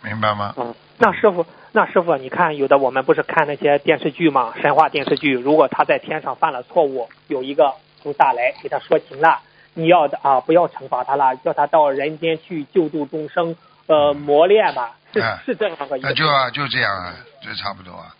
[0.01, 0.53] 明白吗？
[0.57, 9.41] 嗯，那师傅，那师傅，你看有的我们不是看那些电视剧嘛，神话电视剧，如果他在天上犯了错误，有一个菩萨来给他说情了，
[9.73, 13.55] 你要的啊，不要惩罚他了，叫他到人间去救度众生，
[13.87, 15.97] 呃，磨练吧，是哎是这样个。
[15.97, 18.13] 那就啊，就这样啊，就差不多啊。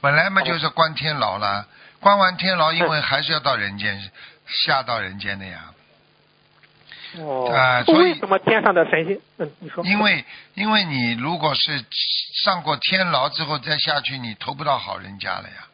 [0.00, 1.66] 本来嘛就是关天牢了，
[2.00, 4.10] 关完天牢，因为还是要到人间，
[4.46, 5.72] 下到人间的呀。
[7.18, 9.18] 哦，啊所以为什么天上的神仙？
[9.38, 9.84] 嗯，你说。
[9.84, 11.84] 因为因为你如果是
[12.44, 15.66] 上过天牢之后再下去，你投不到好人家了呀。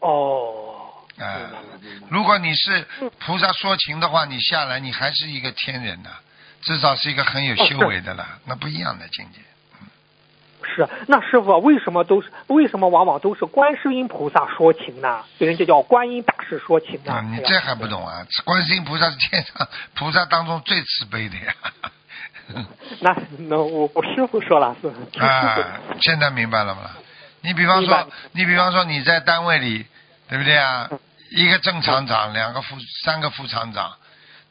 [0.00, 0.68] 哦。
[1.18, 1.38] 啊、
[2.08, 2.86] 如果你是
[3.20, 6.10] 菩萨说情的话，你下来你还是一个天人呐、
[6.62, 9.38] 至少是一个很有修为的了，那不一样的境界。
[10.74, 15.22] 是，那师傅为什么都是为什么往往都是观世音菩萨说情呢？
[15.38, 17.12] 人家叫观音大士说情呢？
[17.12, 18.24] 啊，你这还不懂啊？
[18.44, 21.54] 观世音菩萨是天上菩萨当中最慈悲的呀。
[23.00, 24.88] 那那我我师傅说了是
[25.20, 25.58] 啊，
[26.00, 26.90] 现在明白了吗？
[27.42, 29.86] 你比方说，你比方说你在单位里，
[30.28, 30.88] 对不对啊？
[31.30, 33.90] 一个正厂长，两个副，三个副厂长，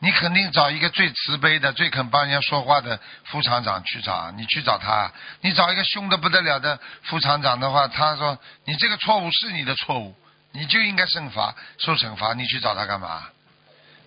[0.03, 5.11] 你肯定找一个最慈悲的、最肯帮人家说话的副厂长去找，你去找他。
[5.41, 8.35] 你找一个凶的不得了的副厂长的话，他说
[8.65, 10.15] 你这个错误是你的错误，
[10.53, 13.25] 你就应该惩罚受惩罚，你去找他干嘛？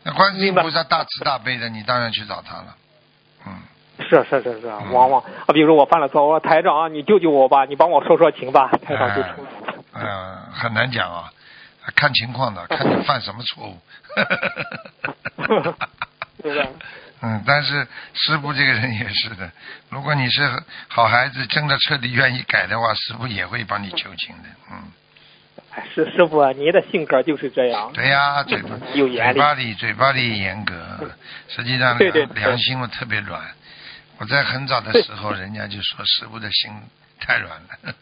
[0.03, 2.75] 那观世音菩萨大慈大悲的，你当然去找他了。
[3.47, 3.63] 嗯。
[4.01, 9.47] 是是是是，嗯往往啊，比如说我犯了错，我说台长啊，你救救我吧，你帮我说说情吧，台长就哎出。
[9.93, 11.33] 嗯、很难讲啊，
[11.95, 13.81] 看情况的， 看你犯什么错误。
[16.43, 16.69] 对吧？
[17.23, 19.51] 嗯，但是师傅这个人也是的，
[19.89, 24.49] 如果你是好孩子，真的彻底愿意改的话，师傅也会帮你求情的。
[24.71, 24.93] 嗯，
[25.71, 27.91] 哎师师傅啊，您的性格就是这样。
[27.95, 29.33] 对呀、嘴巴嘴。
[29.35, 30.77] 巴里嘴巴里严格，
[31.49, 31.99] 实际上
[32.35, 33.41] 良心我特别软。
[34.19, 36.71] 我在很早的时候，人家就说师傅的心
[37.21, 37.95] 太软了。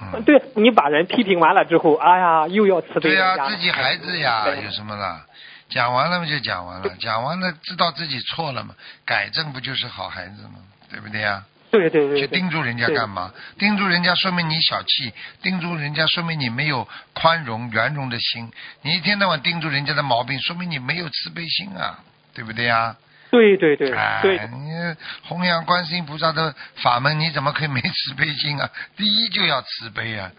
[0.00, 3.36] 嗯，对你把人批评完了之后，哎呀，又要慈悲对呀。
[3.48, 5.24] 自己孩子呀，有什么了？
[5.68, 10.54] 讲完了嘛就讲完了，讲完了知道自己错了嘛，改正不就是好孩子吗？
[10.90, 11.44] 对不对呀？
[11.70, 12.38] 对对对去对。
[12.38, 13.30] 叮嘱人家干嘛？
[13.58, 18.50] 叮嘱人家说明你小气，叮嘱人家说明你没有宽容圆融的心。
[18.80, 21.98] 你一天到晚叮嘱人家的毛病，说明你没有慈悲心啊，
[22.32, 22.96] 对不对呀？
[23.30, 24.96] 对对对哎，对，你
[25.28, 28.70] 弘扬观世音菩萨的法门，你怎么可以没慈悲心啊？
[28.96, 30.30] 第一就要慈悲啊，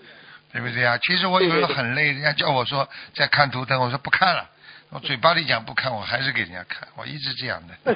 [0.51, 0.97] 对不对啊？
[0.97, 4.49] 其实我有时候很累，人家叫我说在看图腾，我说不看了，
[4.89, 7.95] 我嘴巴里讲不看，我还是给人家看，我一直这样的。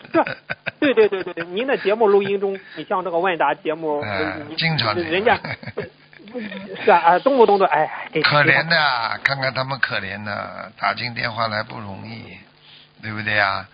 [0.80, 5.40] 对对对对对，您的节目录音中， 你像这个问答节目，嗯经常人家
[6.84, 7.90] 是啊，啊动不动的哎，
[8.24, 12.38] 可怜的，看看他们可怜的，打进电话来不容易，
[13.02, 13.68] 对不对呀？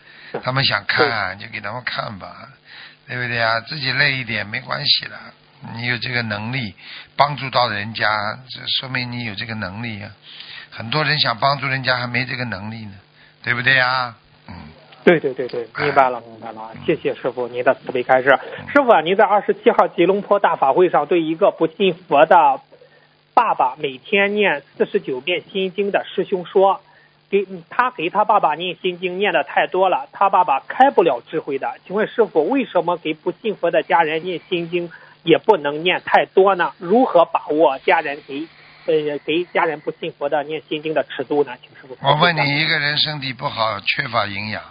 [0.44, 2.50] 他们想看就给他们看吧，
[3.08, 3.60] 对不对啊？
[3.62, 5.18] 自己累一点没关系的，
[5.76, 6.76] 你有这个能力
[7.16, 10.12] 帮助到人家，这说明你有这个能力啊。
[10.72, 12.94] 很多人想帮助人家还没这个能力呢，
[13.44, 14.16] 对不对呀？
[14.48, 14.54] 嗯，
[15.04, 18.30] 对对对对，明白了明白了，谢谢师傅您的慈悲开示。
[18.72, 22.62] 师傅啊，您在二十七号吉隆坡大法会上对一个不信佛的
[23.34, 26.82] 爸爸每天念四十九遍心经的师兄说，
[27.30, 31.76] 给他给他爸爸念心经念的太多了，他爸爸开不了智慧的。
[31.86, 36.74] 请问师傅，为什么给不信佛的家人念心经也不能念太多呢？
[36.80, 38.48] 如何把握家人给
[38.88, 41.56] 呃给家人不信佛的念心经的尺度呢？
[41.62, 41.96] 请师傅。
[42.02, 44.64] 我问你，一个人身体不好，缺乏营养，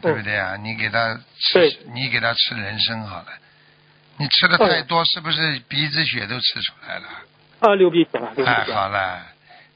[0.00, 0.56] 对不对啊？
[0.56, 3.26] 你给他吃，你给他吃人参好了。
[4.18, 7.04] 你吃的太多，是不是鼻子血都吃出来了？
[7.60, 8.76] 啊，流鼻血了，流鼻太血了。
[8.76, 9.22] 好了，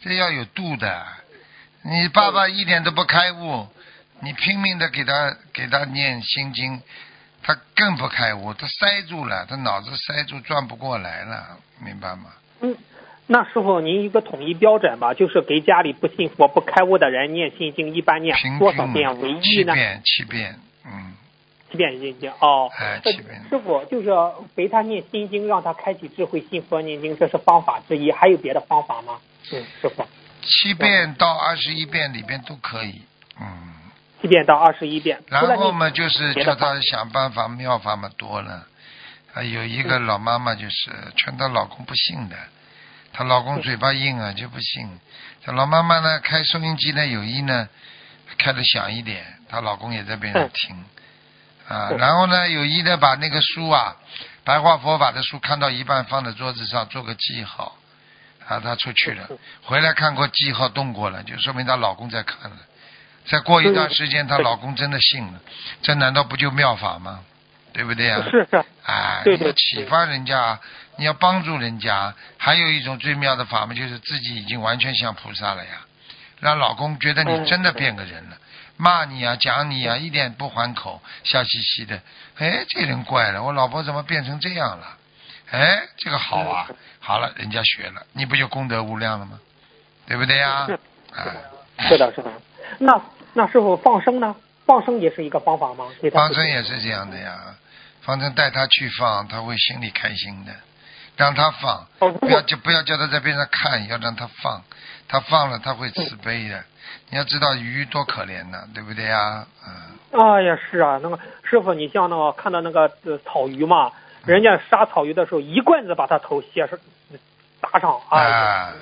[0.01, 1.07] 这要有度的。
[1.89, 3.67] 你爸爸一点都不开悟，
[4.21, 6.83] 你拼命的给他给他念心经，
[7.45, 12.25] 他更不开悟，他塞住了，他脑子塞住转不过来了，明白吗？
[12.61, 12.77] 嗯，
[13.29, 19.73] 那师傅您一个统一标准吧，就是给家里不信佛、不开悟的人念心经，一般念平多少均遍为七宜呢？
[19.73, 21.15] 遍，七遍，嗯，
[21.71, 22.69] 七遍心经哦。
[22.77, 24.11] 呃哎七遍师傅就是
[24.57, 29.21] 陪他念心经，让他开启智慧、信佛念经，这是方法之一，还有别的方法吗？
[29.53, 30.05] 嗯，师傅，
[30.47, 33.03] 七遍到二十一遍里边都可以，
[33.41, 33.75] 嗯。
[34.23, 35.23] 七遍到二十一遍。
[35.29, 38.67] 然后嘛，就是叫他想办法，妙法嘛多了。
[39.35, 42.37] 啊，有一个老妈妈就是劝她老公不信的，
[43.13, 44.89] 她老公嘴巴硬啊就不信。
[45.45, 47.69] 她老妈妈呢开收音机呢有意呢
[48.39, 50.77] 开的响一点，她老公也在边上听。
[51.69, 53.97] 啊，嗯然后呢有意的把那个书啊，
[54.45, 57.77] 白话佛法的书看到一半放在桌子上做个记号。
[58.47, 59.29] 啊，她出去了，
[59.63, 62.57] 回来看过记号动过了，就说明她老公在看了。
[63.27, 65.41] 再过一段时间，她老公真的信了，
[65.83, 67.21] 这难道不就妙法吗？
[67.73, 70.59] 对不对呀、是是，啊，对对你要启发人家，
[70.97, 72.15] 你要帮助人家。
[72.39, 75.85] 还有一种最妙的法门，就是自己已经完全像菩萨了呀，
[76.41, 78.39] 让老公觉得你真的变个人了，
[78.79, 82.01] 骂你啊，讲你啊，一点不还口，笑嘻嘻的。
[82.39, 84.97] 哎，这人怪了，我老婆怎么变成这样了？
[85.51, 86.69] 哎，这个好啊，
[87.01, 89.39] 好了，人家学了，你不就功德无量了吗？
[90.07, 90.67] 对不对呀？
[90.67, 90.73] 是
[91.15, 91.25] 啊，
[91.89, 92.31] 是的，是的。
[92.79, 93.01] 那
[93.35, 94.35] 那师傅放生呢？
[94.65, 95.87] 放生也是一个方法吗？
[96.13, 97.39] 放生也是这样的呀，
[98.03, 100.53] 放生带他去放，他会心里开心的，
[101.17, 104.61] 让他放，哦，不要就不要叫他在边上看，要让他放，
[105.07, 106.65] 他放了他会慈悲的。
[107.11, 109.47] 你要知道鱼多可怜呢，对不对呀？
[109.65, 113.93] 嗯，哎呀，是啊，那个师傅，你像那个看到那个呃草鱼嘛，
[114.27, 116.79] 人家杀草鱼的时候，一棍子把他头卸上
[117.61, 118.73] 打上，啊，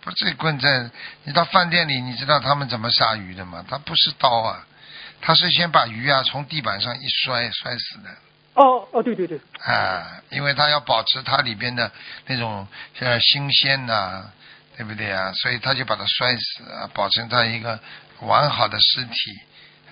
[0.00, 0.90] 不是棍子，
[1.24, 3.64] 你到饭店里，你知道他们怎么杀鱼的吗？
[3.68, 4.66] 他不是刀啊，
[5.20, 8.10] 他是先把鱼啊从地板上一摔，摔死的。
[8.54, 11.92] 哦哦，对对对，啊，因为他要保持它里边的
[12.26, 12.66] 那种
[13.00, 14.30] 呃新鲜呐、
[14.78, 15.30] 对不对啊？
[15.34, 17.78] 所以他就把它摔死啊，保存它一个
[18.20, 19.38] 完好的尸体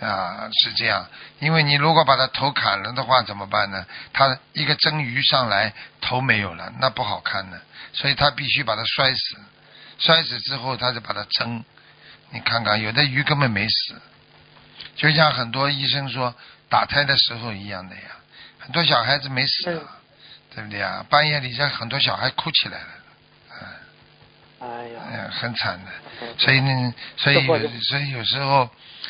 [0.04, 1.08] 啊，是这样。
[1.38, 3.86] 因为你如果把它头砍了的话，怎么办呢？
[4.12, 7.60] 它一个蒸鱼上来，头没有了，那不好看的，
[7.92, 9.36] 所以他必须把它摔死。
[9.98, 11.64] 摔死之后，他就把它蒸。
[12.30, 14.00] 你看看，有的鱼根本没死，
[14.96, 16.34] 就像很多医生说
[16.68, 18.02] 打胎的时候一样的呀。
[18.58, 19.98] 很多小孩子没死啊，
[20.54, 21.04] 对不对啊？
[21.08, 22.86] 半夜里这很多小孩哭起来了，
[24.60, 25.90] 哎呀，嗯，很惨的。
[26.38, 28.68] 所以呢，所以有所以有时候，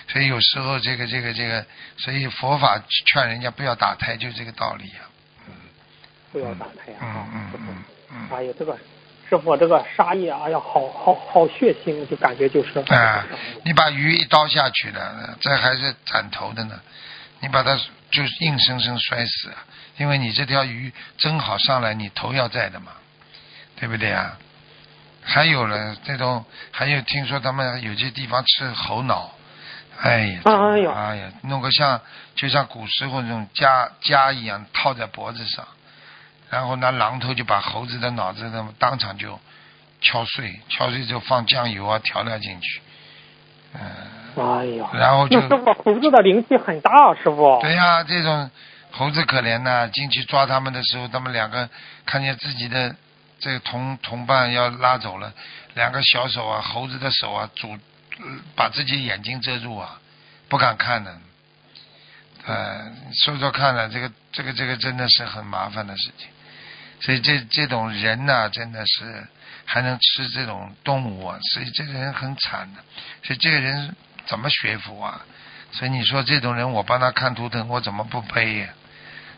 [0.08, 1.64] 所以有时候这个这个这个，
[1.96, 5.00] 所以佛法劝人家不要打胎，就这个道理呀、
[6.32, 7.26] 不要打胎嗯啊！
[7.32, 8.76] 嗯嗯嗯哎呀，这个
[9.28, 12.78] 师傅这个杀业，哎呀，好好好血腥，就感觉就是。
[12.80, 13.24] 啊，
[13.64, 16.80] 你把鱼一刀下去了，这还是斩头的呢，
[17.40, 17.76] 你把它
[18.10, 19.64] 就硬生生摔死啊，
[19.96, 22.92] 因为你这条鱼蒸好上来，你头要在的嘛，
[23.76, 24.38] 对不对啊？
[25.26, 29.33] 还有了这种，还有听说他们有些地方吃猴脑，
[30.00, 32.00] 哎呀，哎呀哎呀，弄个像
[32.34, 35.66] 就像古时候那种枷枷一样套在脖子上，
[36.50, 39.38] 然后拿榔头就把猴子的脑子那么当场就
[40.00, 42.80] 敲碎，敲碎之后放酱油啊调料进去，
[43.74, 43.80] 嗯，
[44.36, 47.58] 哎呀，然后就那师傅猴子的灵气很大啊，师傅。
[47.62, 48.50] 对呀、这种
[48.90, 51.68] 猴子可怜呐、进去抓他们的时候，他们两个
[52.04, 52.94] 看见自己的
[53.40, 55.32] 这个同同伴要拉走了，
[55.74, 57.78] 两个小手啊，猴子的手啊，拄呃
[58.54, 60.00] 把自己眼睛遮住啊，
[60.48, 61.18] 不敢看的。
[62.46, 62.92] 呃，
[63.24, 66.28] 说说看了，这个这个这个真的是很麻烦的事情。
[67.00, 69.26] 所以这这种人呐、真的是
[69.64, 72.82] 还能吃这种动物啊，所以这个人很惨的。
[73.22, 73.94] 所以这个人
[74.26, 75.24] 怎么学佛啊？
[75.72, 78.68] 所以你说这种人，我帮他看图腾，我怎么不悲呀、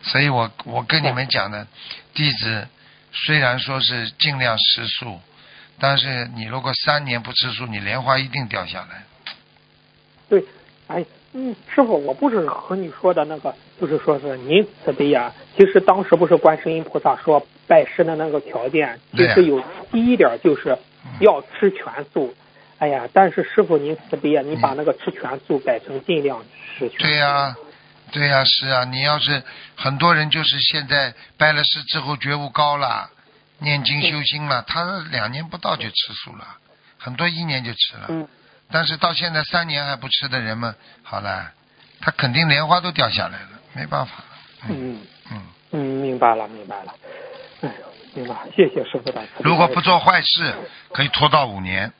[0.03, 1.67] 所以我我跟你们讲的，
[2.13, 2.69] 弟子
[3.13, 5.21] 虽然说是尽量吃素，
[5.79, 9.05] 但是你如果三年不吃素，你莲花一定掉下来。
[10.29, 10.45] 对，
[10.87, 15.33] 哎，嗯，师傅，我不是和你说的那个，就是说是您慈悲呀。
[15.57, 19.63] 其实当时不是观世音菩萨说拜师的那个条件，其实有
[19.93, 20.77] 第一点就是
[21.21, 22.35] 要吃全素。
[22.79, 26.43] 哎呀，但是师傅您慈悲呀，你把那个吃全素改成尽量
[26.79, 27.05] 吃全素。
[27.05, 27.57] 对呀、
[28.13, 29.43] 对呀、是啊，你要是
[29.77, 33.11] 很多人就是现在拜了师之后觉悟高了，
[33.59, 36.47] 念经修心了，他两年不到就吃素了，
[36.99, 38.07] 很多一年就吃了。
[38.09, 38.29] 嗯，
[38.71, 41.53] 但是到现在三年还不吃的人们，好了，
[42.01, 44.25] 他肯定莲花都掉下来了，没办法了。
[44.69, 45.43] 嗯嗯，
[45.73, 46.95] 嗯，明白了，明白了。
[47.63, 47.73] 哎，
[48.15, 49.45] 明白，谢谢师傅的慈悲。
[49.45, 50.55] 如果不做坏事，
[50.93, 51.93] 可以拖到五年，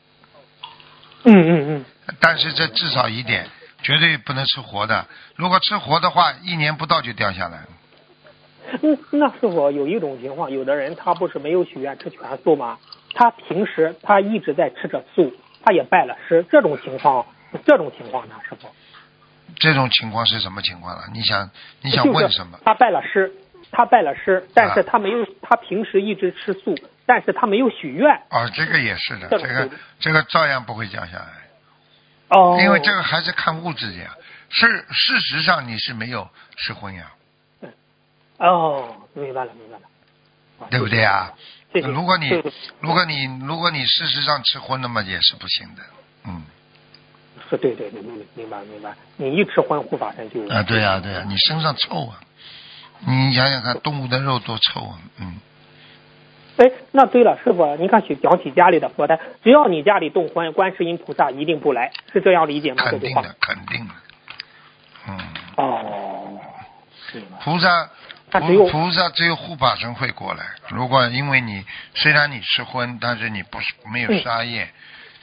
[1.25, 1.85] 嗯嗯嗯，
[2.21, 3.49] 但是这至少一点，
[3.83, 5.07] 绝对不能吃活的。
[5.37, 7.69] 如果吃活的话，一年不到就掉下来了。
[8.83, 12.79] 嗯，那是否有一种情况，有的人他不是没有许愿吃全素吗？
[13.15, 15.33] 他平时他一直在吃着素，
[15.65, 17.25] 他也拜了师，这种情况，
[17.65, 18.69] 这种情况呢，师傅？
[19.59, 21.05] 这种情况是什么情况了？
[21.13, 21.51] 你想
[21.83, 22.59] 你想问什么？
[22.65, 23.33] 他拜了师，
[23.71, 26.75] 他拜了师，但是啊他没有，他平时一直吃素，
[27.07, 28.15] 但是他没有许愿。
[28.31, 31.27] 哦，这个也是的，这个这个照样不会降下来，
[32.29, 34.11] 哦，因为这个还是看物质的呀。
[34.49, 37.11] 是事实上你是没有吃荤呀，
[38.39, 39.85] 哦，明白了，明白了，
[40.61, 41.33] 啊对不对啊？
[41.73, 41.89] 谢谢。
[41.89, 42.29] 如果你
[42.81, 45.83] 如果你如果你事实上吃荤了嘛，也是不行的。
[46.27, 46.43] 嗯，
[47.49, 48.95] 是对对对，明明白明白。
[49.17, 52.21] 你一吃荤，护法神就啊，对呀、对呀、你身上臭啊！
[53.01, 54.99] 你想想看，动物的肉多臭啊！
[55.21, 55.37] 嗯，
[56.57, 62.85] 哎，那对了，师傅，你看起讲起家里的佛台，只要你家里动荤，观世音菩萨一定不来，是这样理解吗？
[62.85, 63.95] 肯定的，肯定的。
[65.09, 65.19] 嗯，
[65.57, 66.41] 哦，
[67.11, 67.23] 是。
[67.41, 67.91] 菩萨
[68.41, 70.45] 他只有菩菩萨只有护法神会过来。
[70.69, 74.69] 如果因为你虽然你吃荤，但是你不是没有杀业、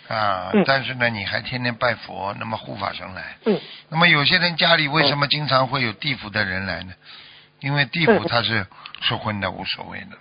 [0.07, 3.37] 啊，嗯但是呢你还天天拜佛，那么护法神来。
[3.45, 6.93] 嗯那么有些人家里为什么经常会有地府的人来呢？
[7.59, 8.65] 因为地府嗯他是
[9.01, 10.17] 吃荤的，无所谓的。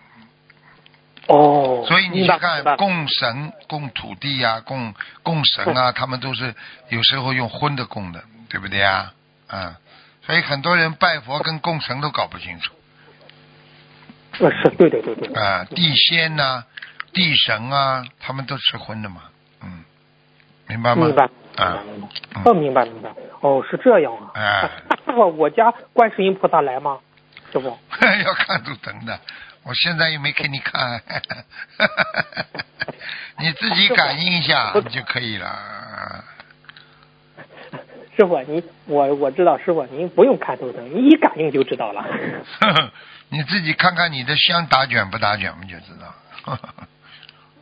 [1.29, 6.55] 哦，所以你去看供神、供土地呀、供供神啊，他们都是
[6.89, 9.13] 有时候用荤的供的，对不对呀？
[9.47, 9.77] 啊，
[10.27, 12.73] 所以很多人拜佛跟供神都搞不清楚
[14.41, 15.33] 呃是对对对对。
[15.35, 16.65] 啊，地仙呐、
[17.13, 19.23] 地神啊，他们都吃荤的嘛，
[19.63, 19.85] 嗯，
[20.69, 21.07] 明白吗？
[21.07, 21.25] 明白，
[21.57, 21.83] 啊，
[22.45, 24.31] 哦，明白明白，哦，是这样啊。
[24.35, 26.99] 哎那师傅，我家观世音菩萨来吗？
[27.53, 27.69] 师傅，
[28.25, 29.21] 要看图腾的，
[29.65, 31.01] 我现在又没给你看，
[33.39, 36.25] 你自己感应一下 就可以了。
[38.17, 42.05] 师傅，你我我知道，师傅您不用看图腾，你一感应就知道了。
[43.33, 46.59] 你自己看看你的香打卷不打卷，我们就知道。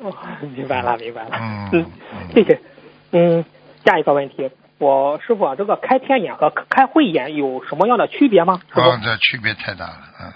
[0.01, 0.17] 哦，
[0.57, 1.39] 明白了，明白了。
[1.41, 1.87] 嗯嗯，
[2.35, 2.61] 谢谢。
[3.13, 3.45] 嗯，
[3.85, 8.61] 下一个问题，我师傅啊，这个开天眼和开慧眼有什么样的区别吗？
[8.71, 8.83] 啊？
[8.83, 10.33] 哦，这区别太大了，嗯。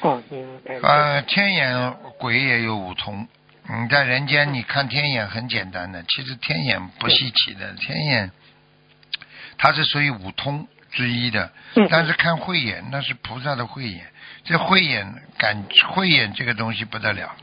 [0.00, 3.28] 哦，嗯，开呃，天眼鬼也有五通。
[3.68, 8.32] 你，在人间你看天眼很简单的，其实天眼不稀奇的，天眼
[9.58, 10.66] 它是属于五通
[10.98, 11.52] 之一的。
[11.76, 14.04] 嗯但是看慧眼那是菩萨的慧眼，
[14.42, 17.36] 这慧眼感慧眼这个东西不得了，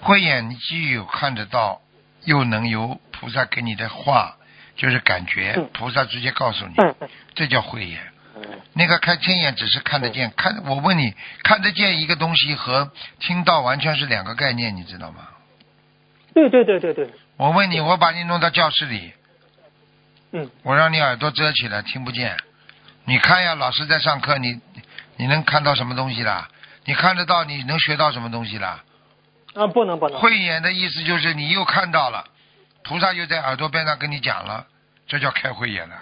[0.00, 1.80] 慧眼你既有看得到，
[2.24, 4.36] 又能由菩萨给你的话，
[4.76, 6.74] 就是感觉嗯，菩萨直接告诉你，
[7.34, 7.98] 这叫慧眼。
[8.36, 8.42] 嗯
[8.72, 15.28] 那个看天眼只是看得见，看我问你，看得见一个东西和听到完全是两个概念，你知道吗？
[16.34, 19.12] 对对对对对，我问你，我把你弄到教室里，
[20.32, 22.36] 嗯我让你耳朵遮起来，听不见。
[23.04, 24.60] 你看呀，老师在上课，你
[25.16, 26.48] 你能看到什么东西啦？
[26.84, 28.82] 你看得到，你能学到什么东西啦？
[29.54, 30.18] 啊，不能不能。
[30.18, 32.24] 慧眼的意思就是你又看到了，
[32.84, 34.66] 菩萨又在耳朵边上跟你讲了，
[35.06, 35.96] 这叫开慧眼了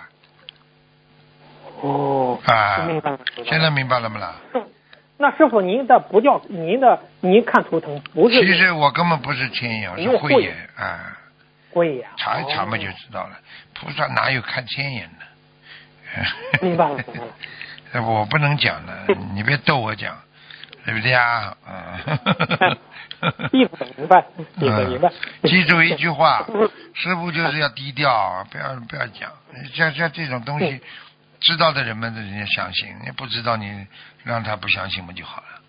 [1.80, 2.86] 哦，啊！
[3.46, 4.34] 现在明白了没啦？
[5.16, 11.16] 那师傅，您的不叫您的，您看图腾不是其实我根本不是天眼，我是慧慧眼啊。
[11.70, 13.38] 慧眼，查一查嘛哦就知道了，
[13.74, 15.26] 菩萨哪有看天眼的？
[16.62, 18.02] 明白了明白了。
[18.02, 20.16] 我不能讲的， 你别逗我讲。
[20.84, 21.54] 对不对啊？
[21.68, 22.78] 嗯。
[23.52, 24.24] 意思明白，
[24.56, 25.12] 意思明白。
[25.42, 26.46] 记住一句话，
[26.94, 29.30] 师傅就是要低调，不要不要讲。
[29.74, 30.80] 像像这种东西，
[31.40, 33.86] 知道的人们人家相信，你不知道你
[34.24, 35.60] 让他不相信不就好了？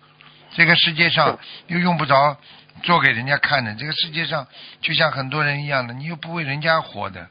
[0.52, 2.38] 这个世界上又用不着
[2.82, 4.46] 做给人家看的，这个世界上
[4.80, 7.28] 就像很多人一样的，你又不为人家活的。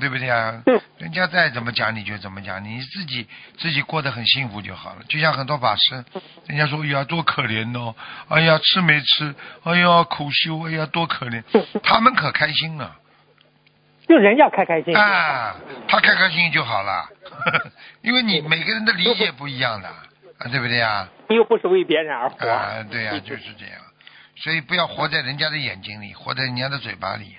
[0.00, 0.62] 对不对啊？
[0.98, 3.26] 人家再怎么讲你就怎么讲，你自己
[3.58, 5.02] 自己过得很幸福就好了。
[5.08, 6.04] 就像很多法师，
[6.46, 7.94] 人家说哎呀多可怜哦，
[8.28, 11.42] 哎呀吃没吃，哎呀苦修，哎呀多可怜，
[11.82, 12.96] 他们可开心了。
[14.06, 14.94] 就人要开开心。
[14.96, 15.56] 啊，
[15.88, 17.08] 他开开心就好了，
[18.02, 21.08] 因为你每个人的理解不一样的，啊对不对啊？
[21.28, 22.50] 你又不是为别人而活。
[22.50, 23.80] 啊，对呀，就是这样。
[24.36, 27.36] 所以不要活在人家的眼睛里，活在人家的嘴巴里。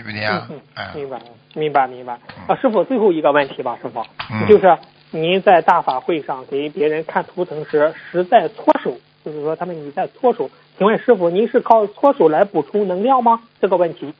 [0.00, 0.48] 对不对呀？
[0.94, 1.20] 明白，
[1.54, 2.14] 明白，明白。
[2.48, 4.02] 啊，师傅，最后一个问题吧，师傅，
[4.48, 4.78] 就是
[5.10, 13.42] 您在大法会上给别人看图腾时，实在搓手，就是说他们你在搓手，请问师傅，您是靠搓手来补充能量吗？
[13.60, 14.14] 这个问题。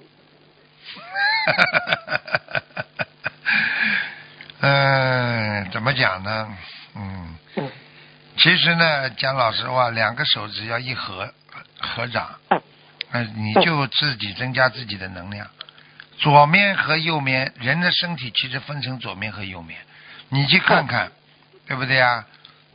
[4.61, 6.49] 嗯， 怎么讲呢？
[6.95, 7.37] 嗯，
[8.37, 11.31] 其实呢，讲老实话，两个手指要一合
[11.81, 12.29] 合掌，
[13.13, 15.47] 嗯，你就自己增加自己的能量。
[16.21, 19.81] 左面和右面，人的身体其实分成左面和右面，
[20.29, 21.11] 你去看看，
[21.67, 22.27] 对不对啊？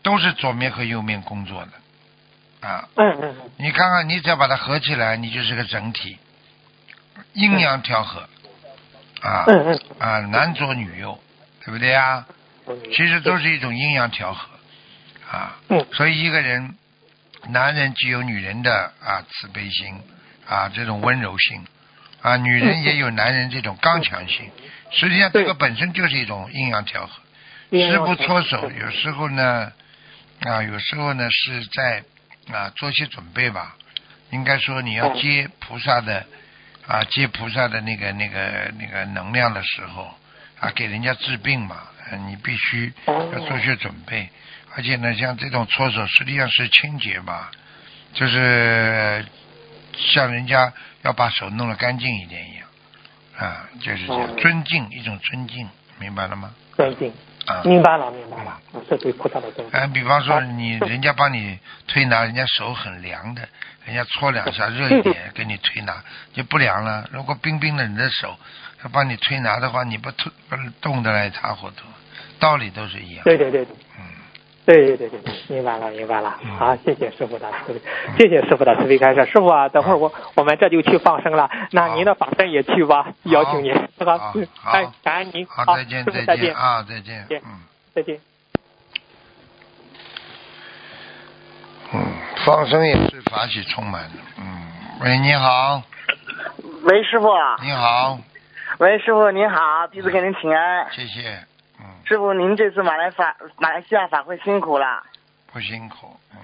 [0.01, 2.87] 都是左面和右面工作的，啊，
[3.57, 6.17] 你看看，你只要把它合起来，你就是个整体，
[7.33, 8.27] 阴阳调和，
[9.21, 9.45] 啊，
[9.99, 11.19] 啊，男左女右，
[11.63, 12.25] 对不对啊？
[12.93, 14.49] 其实都是一种阴阳调和，
[15.31, 15.55] 啊，
[15.93, 16.75] 所以一个人，
[17.49, 20.01] 男人具有女人的啊慈悲心，
[20.47, 21.65] 啊这种温柔性。
[22.25, 24.49] 啊，女人也有男人这种刚强性，
[24.91, 27.21] 实际上这个本身就是一种阴阳调和。
[27.69, 29.71] 师不搓手，有时候呢，
[30.39, 32.03] 啊，有时候呢是在
[32.51, 33.75] 啊做些准备吧。
[34.31, 36.25] 应该说你要接菩萨的
[36.87, 40.11] 啊，接菩萨的那个那个那个能量的时候
[40.59, 41.83] 啊，给人家治病嘛，
[42.27, 44.27] 你必须要做些准备。
[44.75, 47.51] 而且呢，像这种搓手实际上是清洁吧，
[48.15, 49.23] 就是
[49.97, 50.73] 像人家。
[51.05, 52.67] 要把手弄得干净一点一样，
[53.37, 55.69] 啊，就是这样，尊敬一种尊敬，
[55.99, 56.51] 明白了吗？
[56.75, 57.13] 尊敬，
[57.45, 59.79] 啊，明白了，明白了，是对菩萨的尊敬。
[59.79, 63.47] 哎，比方说你人家帮你推拿，人家手很凉的，
[63.85, 67.07] 人家搓两下 热一点给你推拿就不凉了。
[67.13, 68.35] 如果冰冰的你的手，
[68.81, 71.85] 他帮你推拿的话，你不推不冻得来一塌糊涂，
[72.39, 73.23] 道理都是一样。
[73.25, 73.61] 对对对，
[73.99, 74.24] 嗯。
[74.65, 77.79] 对对对对，明白了明白了，好，谢谢师傅的慈悲，
[78.17, 79.23] 谢谢师傅的慈悲开示。
[79.27, 84.17] 师傅啊，等会儿我我们这就去放生了，那您的法身也去吧，邀请您，是吧？
[84.17, 86.53] 好，哎，感恩您，好，再见再见。
[86.55, 87.59] 啊，再见，嗯，
[87.93, 88.19] 再见。
[91.93, 92.03] 嗯，
[92.45, 94.67] 放生也是法喜充满的，嗯，
[95.01, 95.83] 喂，你好，
[96.83, 97.27] 喂，师傅，
[97.63, 98.17] 你好，
[98.79, 101.45] 喂，师傅您好，弟子给您请安，谢谢。
[102.03, 105.03] 师傅，您这次马来法马来西亚法会辛苦了。
[105.51, 106.37] 不辛苦，嗯。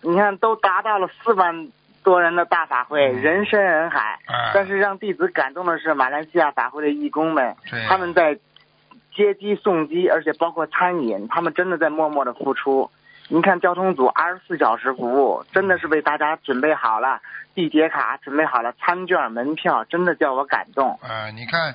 [0.00, 1.68] 你看，都达到了四万
[2.02, 4.18] 多人的大法会，人山人海。
[4.54, 7.56] 但是让弟子感动的是，马来西亚法会的义工们，
[7.88, 8.38] 他们在
[9.14, 12.90] 接机送机，而且包括餐饮，他们真的在默默的付出。
[13.28, 17.20] 您看，交通组二十四小时服务，真的是为大家准备好了
[17.54, 20.98] 地铁卡，准备好了餐券、门票，真的叫我感动。
[21.02, 21.74] 啊，你看，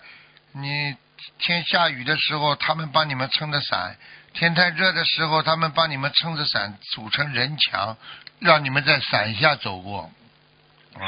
[0.53, 0.95] 你。
[1.39, 3.95] 天下雨的时候，他们帮你们撑着伞；
[4.33, 7.97] 天太热的时候，他们帮你们撑着伞，组成人墙，
[8.39, 10.09] 让你们在伞下走过。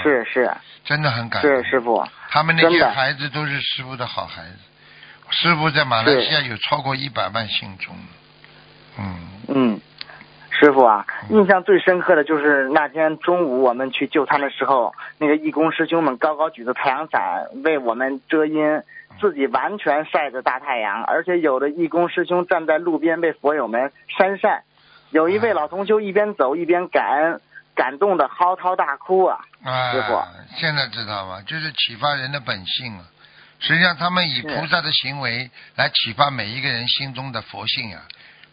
[0.03, 0.51] 是是，
[0.86, 1.49] 真的很感动。
[1.51, 4.57] 是师傅，他们那些孩子都是师傅的好孩子。
[5.32, 7.95] 师傅在马来西亚有超过一百万信众。
[8.97, 9.82] 嗯嗯，
[10.60, 18.82] 师傅啊，印象最深刻的就是那天中午我们去就餐的时候，那个义工师兄们高高举着太阳伞为我们遮阴。
[19.20, 24.64] 自己完全晒着大太阳，而且有的义工师兄站在路边被佛友们扇扇，
[25.10, 27.41] 有一位老同修一边走一边感恩，
[27.76, 29.39] 感动的嚎啕大哭啊！
[29.91, 30.22] 师傅，
[30.55, 31.41] 现在知道吗？
[31.45, 33.03] 就是启发人的本性啊！
[33.60, 38.03] 实际上，他们以菩萨的行为来启发每一个人心中的佛性啊！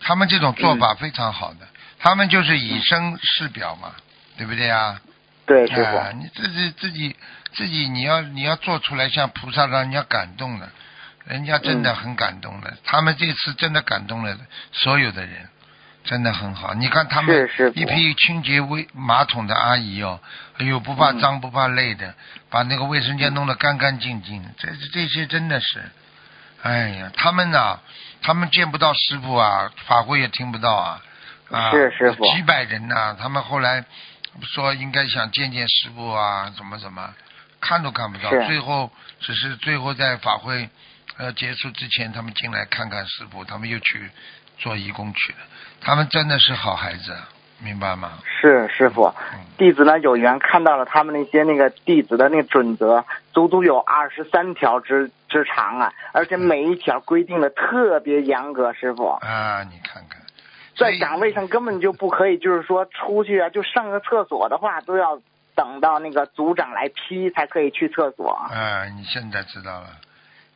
[0.01, 1.67] 他们这种做法非常好的，
[1.99, 3.93] 他们就是以身试表嘛，
[4.37, 5.01] 对不对啊？
[5.47, 7.17] 对，师傅，你自己自己。
[7.55, 10.69] 自己你要你要做出来像菩萨让人家感动的，
[11.25, 12.77] 人家真的很感动的。
[12.85, 14.37] 他们这次真的感动了
[14.73, 15.49] 所有的人，
[16.05, 16.75] 真的很好。
[16.75, 20.21] 你看他们一批清洁卫马桶的阿姨哦，
[20.59, 22.15] 哎呦不怕脏不怕累的，
[22.51, 24.45] 把那个卫生间弄得干干净净。
[24.59, 25.83] 这这些真的是，
[26.63, 27.79] 哎呀，他们呐，
[28.21, 31.03] 他们见不到师傅啊，法会也听不到啊，
[31.51, 33.85] 啊，是师傅几百人呐、他们后来
[34.43, 37.15] 说应该想见见师傅啊，怎么怎么，
[37.61, 38.91] 看都看不到，最后
[39.21, 40.69] 只是最后在法会
[41.17, 44.11] 呃结束之前，他们进来看看师傅，他们又去
[44.59, 45.39] 做义工去了。
[45.81, 47.17] 他们真的是好孩子，
[47.61, 48.19] 明白吗？
[48.25, 59.07] 是师傅嗯，弟子呢有缘看到了他们那些那个弟子的那个准则，足足有二十三条之之长啊，而且每一条规定的特别严格，师傅。
[59.07, 60.21] 啊，你看看，
[60.77, 65.21] 在岗位上根本就不可以，就是说出去啊，就上个厕所的话，都要
[65.55, 68.31] 等到那个组长来批才可以去厕所。
[68.31, 69.89] 啊，你现在知道了。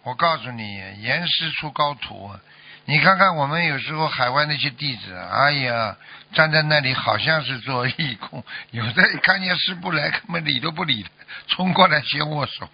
[0.02, 2.28] 我告诉你，严师出高徒。
[2.28, 2.40] 啊
[2.86, 5.96] 你看看我们有时候海外那些弟子，哎呀，
[6.32, 8.42] 站在那里好像是做义工，
[8.72, 11.10] 有的看见师傅来，根本理都不理他，
[11.46, 12.68] 冲过来先握手。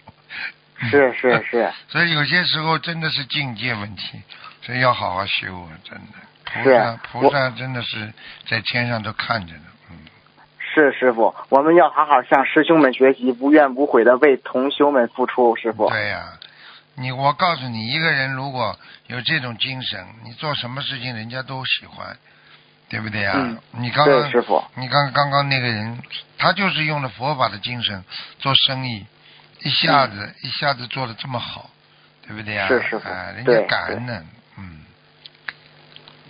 [0.89, 4.19] 是是是， 所以有些时候真的是境界问题，
[4.63, 5.69] 所以要好好修啊！
[5.83, 6.17] 真的，
[6.53, 8.13] 菩是萨菩萨真的是
[8.47, 9.63] 在天上都看着呢。
[9.91, 9.97] 嗯，
[10.59, 15.55] 是师傅，我们要好好向师兄们学习，无怨无悔的为同修们付出。
[15.55, 16.25] 师傅，对呀、
[16.95, 18.77] 你我告诉你，一个人如果
[19.07, 22.17] 有这种精神，你做什么事情人家都喜欢，
[22.89, 23.57] 对不对呀、嗯。
[23.71, 26.01] 你刚刚师傅，你刚刚刚那个人，
[26.37, 28.03] 他就是用了佛法的精神
[28.39, 29.05] 做生意，
[29.61, 31.69] 一下子、一下子做的这么好，
[32.25, 33.09] 对不对呀、嗯是师傅。
[33.09, 34.27] 哎，人家感恩呢，嗯。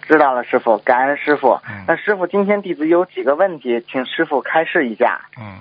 [0.08, 1.60] 知道了，师傅，感恩师傅。
[1.68, 5.22] 嗯那师傅，今天弟子有几个问题，请师傅开示一下。
[5.38, 5.60] 嗯，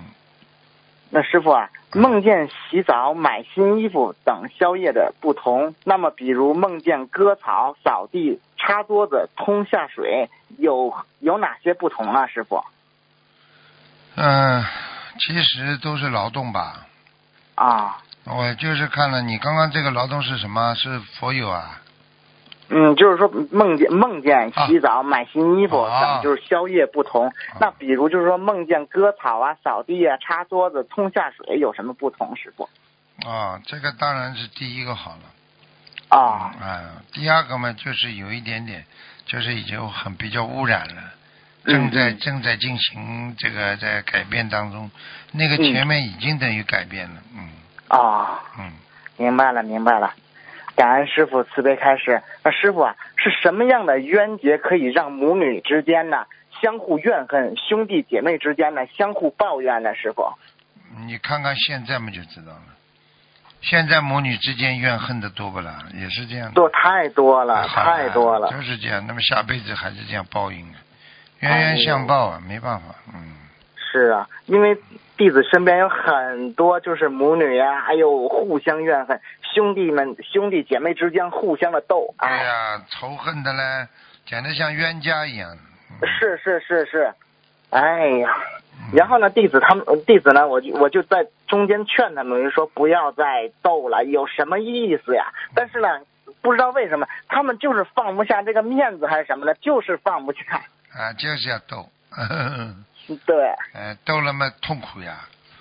[1.11, 12.26] 那师傅啊，梦见洗澡、买新衣服等宵夜的不同，那么比如梦见割草、扫地、擦桌子、通下水，有有哪些不同啊？
[12.28, 12.64] 师傅？
[14.14, 14.64] 嗯、
[15.18, 16.86] 其实都是劳动吧。
[17.57, 20.74] 啊，我就是看了你刚刚这个劳动是什么？
[20.74, 21.80] 是佛友啊？
[22.69, 27.33] 嗯，就是说梦见梦见洗澡、买新衣服啊等，就是宵夜不同。
[27.61, 32.35] 那比如就是说梦见割草啊、扫地啊、擦桌子、冲下水有什么不同？
[32.37, 32.69] 师傅？
[33.25, 35.23] 啊，这个当然是第一个好了。
[36.09, 38.85] 啊，啊，第二个嘛，就是有一点点，
[39.27, 41.03] 就是已经很比较污染了，
[41.64, 44.91] 嗯正在嗯正在进行这个在改变当中，
[45.33, 47.49] 那个嗯前面已经等于改变了，嗯
[47.89, 48.73] 啊，嗯。
[49.19, 50.12] 明白了，明白了。
[50.77, 52.22] 感恩师傅慈悲开始。
[52.45, 56.27] 那师傅啊，是什么样的冤结可以让母女之间呢
[56.61, 59.95] 相互怨恨，兄弟姐妹之间呢相互抱怨呢？
[59.95, 60.33] 师傅？
[61.07, 62.62] 你看看现在嘛就知道了，
[63.61, 65.85] 现在母女之间怨恨的多不啦？
[65.95, 68.51] 也是这样的，多太多了，啊太多了。
[68.51, 69.05] 就是这样。
[69.07, 70.79] 那么下辈子还是这样报应啊，
[71.41, 73.35] 冤冤相报啊，没办法，嗯。
[73.97, 74.76] 是啊，因为
[75.16, 79.18] 弟子身边有很多就是母女呀、还有互相怨恨，
[79.55, 82.14] 兄弟们兄弟姐妹之间互相的斗。
[82.18, 83.88] 对哎，呀、仇恨的嘞，
[84.26, 85.51] 简直像冤家一样。
[85.53, 87.14] 嗯是是是是，
[87.70, 88.30] 哎呀。
[88.36, 95.32] 嗯然后呢，弟子他们弟子呢，我就我就在中间劝他们说不要再斗了，有什么意思呀？
[95.55, 95.88] 但是呢，
[96.42, 100.40] 不知道为什么他们就是放不下这个面子还是什么的，就是放不下。
[100.92, 101.88] 啊，就是要斗，
[103.24, 103.36] 对，
[103.74, 105.16] 呃，斗那么痛苦呀。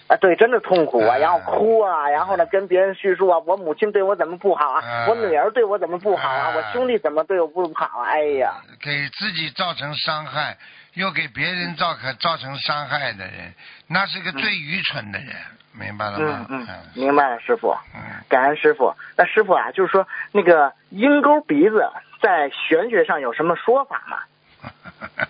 [0.08, 10.56] 啊，对，真的痛苦啊，哎然后哭啊，然后呢，跟别人叙述啊，我母亲对我怎么不好啊，哎我女儿对我怎么不好啊，哎我兄弟怎么对我不好啊，哎呀，给自己造成伤害，
[10.94, 13.52] 又给别人造成造成伤害的人，
[13.88, 15.30] 那是个最愚蠢的人，
[15.74, 16.68] 明白了吗嗯？
[16.70, 18.94] 嗯，明白了，师傅，嗯感恩师傅。
[19.18, 21.84] 那师傅啊，就是说那个鹰钩鼻子
[22.22, 24.20] 在玄学上有什么说法吗？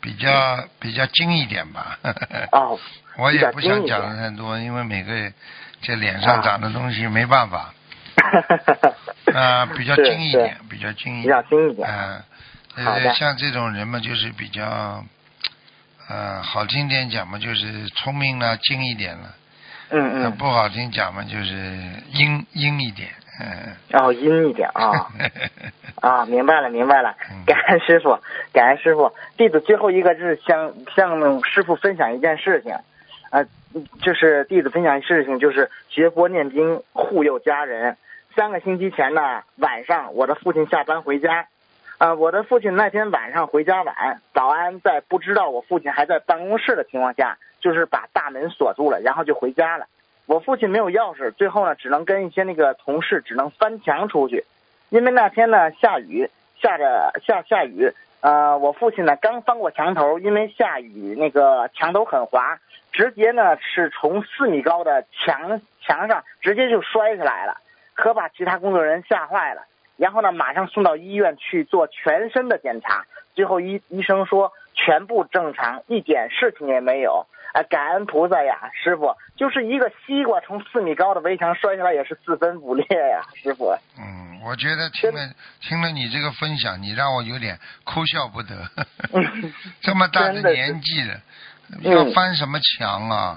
[0.00, 1.98] 比较比较精一点吧。
[2.52, 2.78] 哦，
[3.18, 5.32] 我也不想讲的太多，因为每个
[5.82, 7.72] 这脸上长的东西没办法
[9.34, 11.42] 啊，比较精一点，比较精一点比较。
[11.42, 11.88] 精一点。
[11.88, 15.04] 嗯，好的呃，像这种人嘛，就是比较，
[16.08, 19.28] 呃，好听点讲嘛，就是聪明了，精一点了；
[19.90, 21.54] 嗯嗯，那不好听讲嘛，就是
[22.12, 23.10] 阴阴一点。
[23.40, 23.74] 嗯。
[23.88, 25.08] 然后阴一点啊。
[26.00, 28.16] 啊，明白了，明白了嗯，感恩师傅，
[28.52, 29.12] 感恩师傅。
[29.36, 32.72] 弟子最后一个是向向师傅分享一件事情，
[33.30, 33.44] 啊，
[34.00, 37.96] 就是弟子分享一事情，就是学佛念经护佑家人。
[38.36, 41.48] 三个星期前呢，晚上我的父亲下班回家，
[41.98, 49.86] 啊，我的父亲那天晚上回家晚，早安在不知道我父亲还在办公室的情况下，就是把大门锁住了，然后就回家了。
[50.28, 54.44] 我父亲没有钥匙，最后呢，只能跟一些那个同事只能翻墙出去。
[54.90, 56.28] 因为那天呢下雨，
[56.60, 62.58] 下着下下雨，呃，我父亲呢刚翻过墙头，因为下雨那个墙头很滑，
[62.92, 67.56] 直接呢是从四米高的墙墙上直接就摔下来了，
[67.94, 69.62] 可把其他工作人员吓坏了。
[69.96, 77.24] 然后呢，马上送到医院去做全身的检查，最后医医生说全部正常，一点事情也没有。
[77.58, 83.74] 啊，感恩菩萨呀，师傅，就是一个西瓜从四米高的围墙摔下来也是四分五裂呀，师傅。
[83.98, 85.20] 嗯，我觉得听了
[85.60, 88.54] 听了你这个分享，你让我有点哭笑不得。
[89.82, 91.20] 这么大的年纪了，
[91.80, 93.36] 要翻什么墙啊？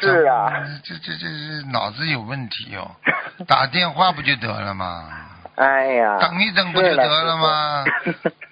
[0.00, 0.52] 是啊。
[0.84, 2.90] 这这这是脑子有问题哦，
[3.48, 5.08] 打电话不就得了吗？
[5.54, 6.18] 哎呀。
[6.18, 7.84] 等一等不就得了吗？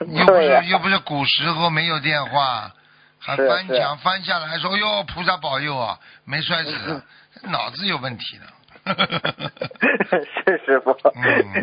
[0.07, 2.72] 又不是又不是古时候没有电话。
[3.25, 7.03] 还翻墙翻下来，说哟，菩萨保佑啊，没摔死，
[7.49, 8.45] 脑子有问题的。
[10.45, 10.95] 是师傅，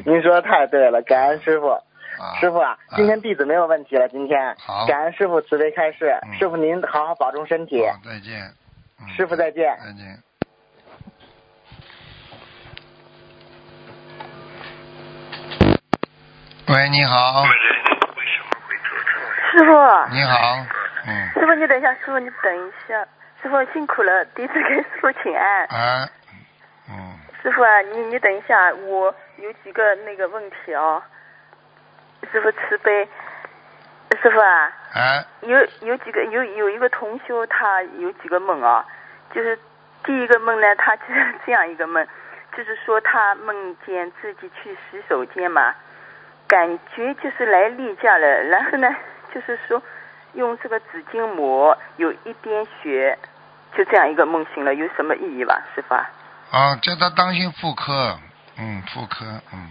[0.05, 1.77] 您说的太对了，感恩师傅。
[2.39, 4.55] 师傅啊，今天弟子没有问题了，今天。
[4.59, 4.87] 好。
[4.87, 7.83] 感恩师傅慈悲开示，师傅您好好保重身体。
[8.03, 8.51] 再见。
[9.15, 9.77] 师傅再见。
[9.79, 10.23] 再见。
[16.67, 17.45] 喂，你好。
[19.51, 20.15] 师傅。
[20.15, 20.80] 你好。
[21.33, 23.07] 师傅，你等一下，师傅你等一下，
[23.41, 25.65] 师傅辛苦了，弟子给师傅请安。
[25.65, 26.07] 啊，
[26.89, 27.17] 嗯。
[27.41, 31.01] 师傅啊，你你等一下，我有几个那个问题哦。
[32.31, 33.07] 师傅慈悲，
[34.21, 34.71] 师傅啊。
[34.93, 35.25] 啊。
[35.41, 38.85] 有有几个有有一个同修，他有几个梦啊，
[39.33, 39.57] 就是
[40.03, 42.05] 第一个梦呢，他就是这样一个梦，
[42.55, 45.73] 就是说他梦见自己去洗手间嘛，
[46.47, 48.95] 感觉就是来例假了，然后呢，
[49.33, 49.81] 就是说。
[50.33, 53.17] 用这个纸巾抹，有一点血，
[53.75, 55.93] 就这样一个梦醒了，有什么意义吧，师傅？
[55.95, 58.19] 啊，叫他当心妇科，
[58.57, 59.69] 嗯，妇科，嗯。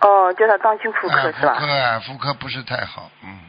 [0.00, 1.54] 哦，叫他当心妇科是吧？
[1.54, 3.40] 妇科啊，妇科不是太好，嗯。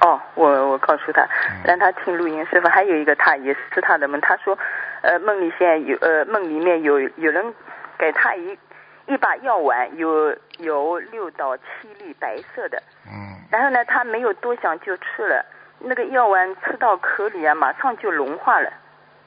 [0.00, 1.28] 哦，我我告诉他，
[1.64, 2.44] 让他听录音。
[2.46, 4.58] 师傅还有一个，他也是他的梦，他说，
[5.02, 7.54] 呃，梦里现在有，呃，梦里面有有人
[7.98, 8.58] 给他一
[9.06, 11.62] 一把药丸，有有六到七
[11.98, 12.82] 粒白色的。
[13.06, 13.34] 嗯。
[13.50, 15.44] 然后呢，他没有多想就吃了
[15.78, 18.72] 那个药丸，吃到口里啊，马上就融化了，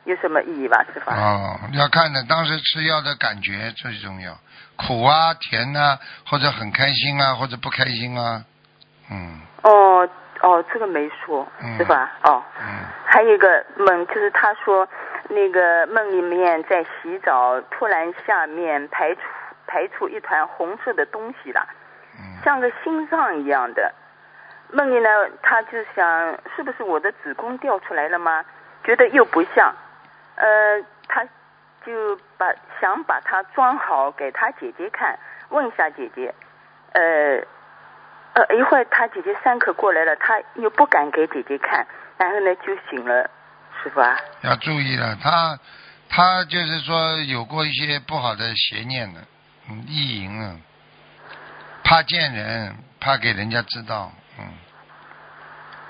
[0.05, 1.11] 有什么意义吧，师傅？
[1.11, 4.36] 哦，要看的当时吃药的感觉最重要，
[4.75, 8.43] 苦啊、甜啊，或者很开心啊，或者不开心啊，
[9.11, 9.39] 嗯。
[9.63, 10.09] 哦
[10.41, 11.47] 哦，这个没说，
[11.78, 12.11] 是吧？
[12.23, 12.43] 哦。
[12.59, 12.65] 嗯。
[13.05, 14.88] 还有一个梦，就是他说
[15.30, 19.21] 那个梦里面在洗澡，突然下面排出
[19.68, 21.68] 排出一团红色的东西了，
[22.43, 23.93] 像个心脏一样的。
[24.72, 25.09] 梦里呢，
[25.41, 28.43] 他就想是不是我的子宫掉出来了吗？
[28.84, 29.74] 觉得又不像，
[30.36, 31.24] 呃，他
[31.86, 35.18] 就把想把它装好给他姐姐看，
[35.49, 36.34] 问一下姐姐，
[36.93, 37.01] 呃，
[38.34, 41.86] 呃，一会儿他姐姐三可过来了，他又不敢给姐姐看，
[42.18, 43.30] 然后呢就醒了，
[43.82, 44.18] 师傅啊。
[44.41, 45.57] 要注意了，他
[46.09, 49.22] 他就是说有过一些不好的邪念的，
[49.70, 50.55] 嗯，意淫啊，
[51.84, 54.11] 怕见人，怕给人家知道。
[54.39, 54.45] 嗯，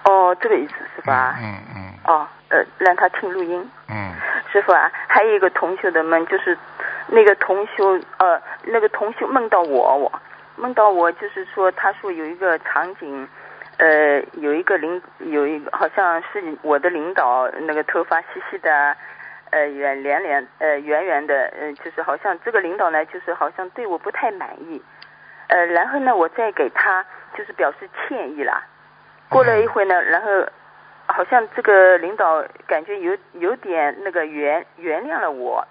[0.06, 1.38] 哦，这个意思是吧？
[1.40, 1.94] 嗯嗯。
[2.06, 3.70] 哦，呃，让他听录音。
[3.90, 4.14] 嗯。
[4.52, 6.58] 师傅啊，还有一个同学的梦，就是
[7.08, 7.84] 那个同学，
[8.18, 10.22] 呃，那个同学梦到我，我
[10.56, 13.28] 梦到我，就是说，他说有一个场景，
[13.78, 18.96] 呃，有一个领，有一个好像是我的领导，那个头发细细的，
[19.52, 24.82] 呃，圆圆圆，呃，圆圆的，嗯，就是好像这个领导呢，就是好像对我不太满意，
[25.48, 27.06] 呃，然后呢，我再给他。
[27.38, 28.64] 就是表示歉意啦。
[29.30, 30.28] 过了一会呢，然后
[31.06, 35.64] 好像这个领导感觉有有点那个原原谅了我。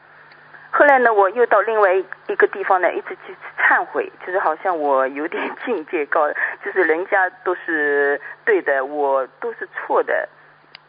[0.70, 6.30] 后来呢，我又到另外一一个地方呢，一直去忏悔，就是好像我有点 境界高，
[6.64, 10.28] 就是人家都是对的，我都是错的。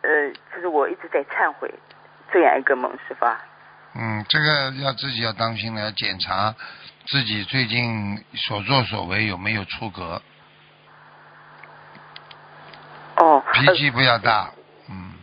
[0.04, 1.74] 呃，就是我一直在忏悔，
[2.32, 3.42] 这样一个梦是吧？
[4.00, 6.54] 嗯，这个要自己要当心了，要检查
[7.08, 10.22] 自己最近所作所为有没有出格。
[13.16, 14.52] 哦，脾气不要大，
[14.90, 15.14] 嗯。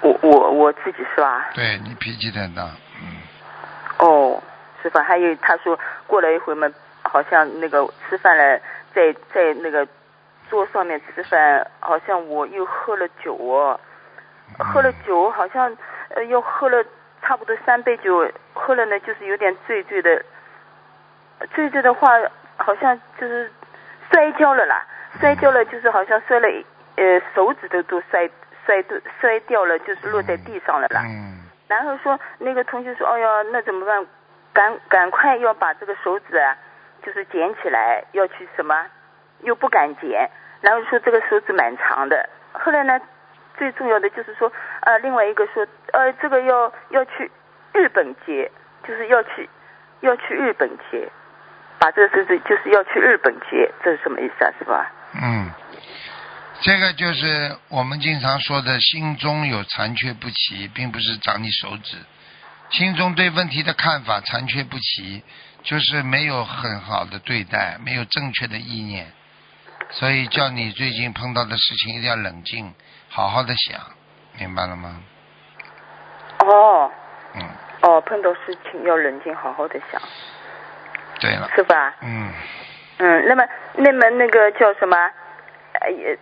[0.00, 1.50] 我我我自己是吧？
[1.54, 2.68] 对你脾气太大，
[3.00, 3.16] 嗯。
[3.98, 4.42] 哦，
[4.82, 5.02] 是吧？
[5.04, 6.68] 还有他说过了一会嘛，
[7.02, 8.58] 好像那个吃饭了，
[8.92, 9.86] 在在那个
[10.50, 13.78] 桌上面吃饭，好像我又喝了酒哦，
[14.58, 15.76] 喝了酒好像
[16.14, 16.84] 呃又喝了
[17.22, 20.24] 差不多三杯酒，喝了呢就是有点醉醉的，
[21.54, 22.08] 醉醉的话
[22.56, 23.50] 好像就是
[24.10, 24.84] 摔跤了啦。
[25.20, 26.46] 摔跤了，就是好像摔了，
[26.96, 28.28] 呃，手指头都摔
[28.66, 31.00] 摔都摔掉了，就是落在地上了啦。
[31.06, 31.48] 嗯。
[31.66, 34.06] 然后说那个同学说：“哎呀，那怎么办？
[34.52, 36.56] 赶赶快要把这个手指啊，
[37.02, 38.86] 就是捡起来，要去什么？
[39.40, 40.30] 又不敢捡。
[40.60, 42.28] 然后说这个手指蛮长的。
[42.52, 43.00] 后来呢，
[43.58, 44.50] 最重要的就是说，
[44.82, 47.30] 呃，另外一个说，呃，这个要要去
[47.72, 48.50] 日本接，
[48.86, 49.48] 就是要去
[50.00, 51.10] 要去日本接，
[51.78, 54.52] 把这个手指就是要去日本接，这是什么意思啊？
[54.58, 54.92] 是吧？
[55.20, 55.50] 嗯，
[56.60, 61.96] 这个就是我们经常说的心中有残缺不齐，并不是长你手指。
[62.70, 65.22] 心中对问题的看法残缺不齐，
[65.62, 69.06] 就是没有很好的对待，没有正确的意念。
[69.90, 72.74] 所以叫你最近碰到的事情一定要冷静，
[73.10, 73.80] 好好的想，
[74.38, 75.00] 明白了吗？
[76.40, 76.90] 哦。
[77.34, 77.42] 嗯。
[77.82, 80.00] 哦，碰到事情要冷静，好好的想。
[81.20, 81.48] 对了。
[81.54, 81.94] 是吧？
[82.02, 82.32] 嗯。
[82.98, 84.96] 嗯，那么那么那个叫什么？
[85.80, 86.18] 哎也，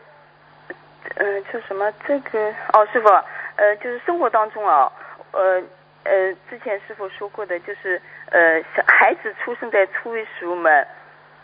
[1.15, 1.91] 嗯，叫什么？
[2.07, 3.09] 这个哦，师傅，
[3.57, 4.93] 呃，就是生活当中啊，
[5.33, 5.63] 呃
[6.05, 10.71] 呃，之前师傅说过的，就是呃，小孩子出生在初一十五嘛，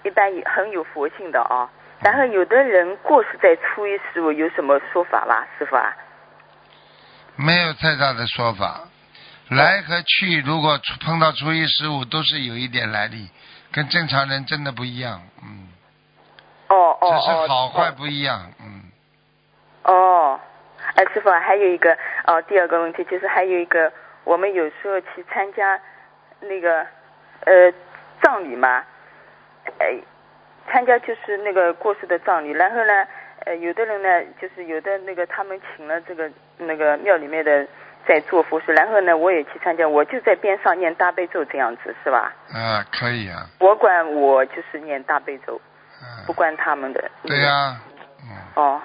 [0.03, 1.71] 一般也很有佛性的啊。
[2.05, 5.97] 然后有的人过世在初一十五，有什么说法吗，师傅啊？
[7.37, 8.81] 没有太大的说法，
[9.51, 13.31] 来和去，如果碰到初一十五，都是有一点来历，
[13.71, 15.69] 跟正常人真的不一样，嗯。
[16.69, 18.83] 哦哦只是好坏不一样，嗯。
[19.85, 20.41] 哦，
[20.97, 21.97] 哎，师傅啊，还有一个
[22.27, 23.93] 哦，第二个问题就是还有一个，
[24.25, 25.81] 我们有时候去参加
[26.41, 26.85] 那个
[27.47, 27.73] 呃
[28.21, 28.83] 葬礼嘛，
[29.79, 30.01] 哎。
[30.71, 33.07] 参加就是那个过世的葬礼，然后呢，
[33.45, 37.67] 呃，有的人呢，就是有的那个他们请了这个那个庙里面的
[38.07, 42.33] 在做佛事，然后呢，我也去参加，我就在边上念大悲咒这样子，是吧？
[42.53, 43.47] 啊，可以啊。
[43.59, 45.61] 我管我就是念大悲咒，
[46.27, 47.11] 不关他们的。
[47.25, 47.77] 对呀。
[48.23, 48.37] 嗯。
[48.55, 48.81] 哦。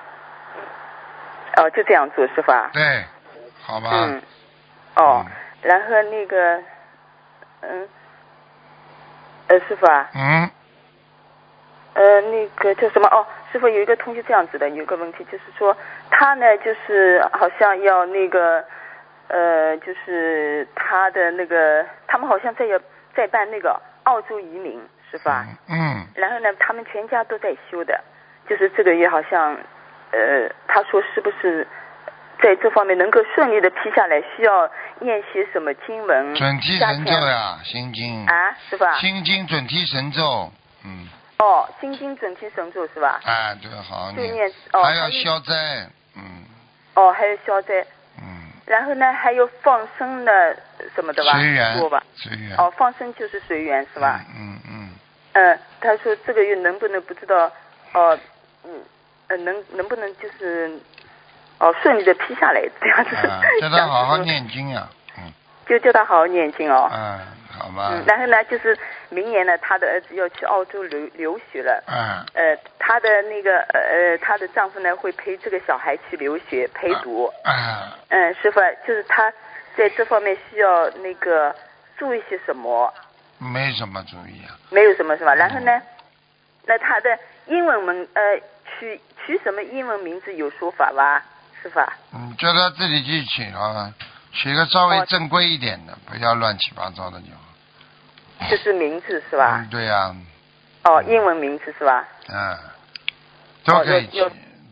[1.57, 2.69] 哦，就这样做是吧？
[2.73, 3.03] 对，
[3.61, 3.89] 好吧。
[3.93, 4.21] 嗯。
[4.95, 5.25] 哦，
[5.61, 6.61] 然后那个，
[7.61, 7.87] 嗯，
[9.47, 10.09] 呃，师傅啊。
[10.15, 10.49] 嗯。
[11.97, 13.07] 呃，那个叫什么？
[13.07, 15.75] 哦，师傅有一个同学这样子的，有一个问题就是说，
[16.11, 18.63] 他呢就是好像要那个，
[19.29, 22.79] 呃，就是他的那个，他们好像在要
[23.15, 24.79] 在办那个澳洲移民，
[25.09, 25.47] 是吧？
[25.67, 26.05] 嗯。
[26.13, 27.99] 然后呢，他们全家都在修的，
[28.47, 29.57] 就是这个月好像，
[30.11, 31.65] 呃，他说是不是
[32.43, 34.69] 在这方面能够顺利的批下来，需要
[34.99, 36.35] 念些什么经文？
[36.35, 38.23] 准提神咒呀，心经。
[38.27, 38.93] 啊，是吧？
[38.99, 40.51] 心经准提神咒，
[40.85, 41.09] 嗯。
[41.39, 43.19] 哦，心经准提神咒是吧？
[43.23, 44.33] 啊，对，好念。
[44.33, 44.83] 念哦。
[44.83, 45.53] 还要消灾，
[46.15, 46.43] 嗯。
[46.95, 47.85] 哦，还有消灾。
[48.19, 48.49] 嗯。
[48.65, 50.57] 然后呢，还有放生的，
[50.95, 51.33] 什么的吧？
[51.33, 51.77] 随缘。
[51.79, 52.03] 多吧？
[52.15, 52.57] 随缘。
[52.57, 54.21] 哦，放生就是随缘是吧？
[54.35, 54.89] 嗯嗯。
[55.33, 57.51] 嗯，他说这个月能不能不知道，
[57.93, 58.17] 哦，
[58.63, 58.71] 嗯，
[59.27, 60.79] 呃，能能不能就是，
[61.59, 63.15] 哦，顺利的批下来这样子。
[63.27, 65.31] 啊，叫他好好 念经呀，嗯。
[65.67, 66.89] 就叫他好好念经哦。
[66.91, 67.19] 嗯，
[67.57, 67.89] 好吗。
[67.91, 68.77] 嗯，然后呢，就是。
[69.09, 71.81] 明年呢，她的儿子要去澳洲留留学了。
[71.87, 72.25] 嗯。
[72.33, 77.31] 呃，她的那个呃，她的丈夫呢会陪这个小孩去留学陪读。
[77.45, 77.55] 嗯。
[78.09, 79.31] 嗯，师傅，就是她
[79.77, 81.55] 在这方面需要那个
[81.97, 82.93] 注意些什么？
[83.39, 84.59] 没什么注意啊。
[84.71, 85.33] 没有什么是吧？
[85.33, 85.81] 然后呢，
[86.65, 88.21] 那他的英文名呃
[88.77, 91.23] 取取什么英文名字有说法吧？
[91.63, 91.93] 是吧？
[92.13, 93.93] 嗯，叫他自己去取啊，
[94.33, 97.46] 取个稍微正规一点的，不要乱七八糟的就好。
[98.49, 99.59] 就是名字是吧？
[99.63, 100.15] 嗯，对呀。
[100.83, 102.07] 哦，英文名字是吧？
[102.29, 102.57] 嗯，
[103.65, 104.19] 都可以起，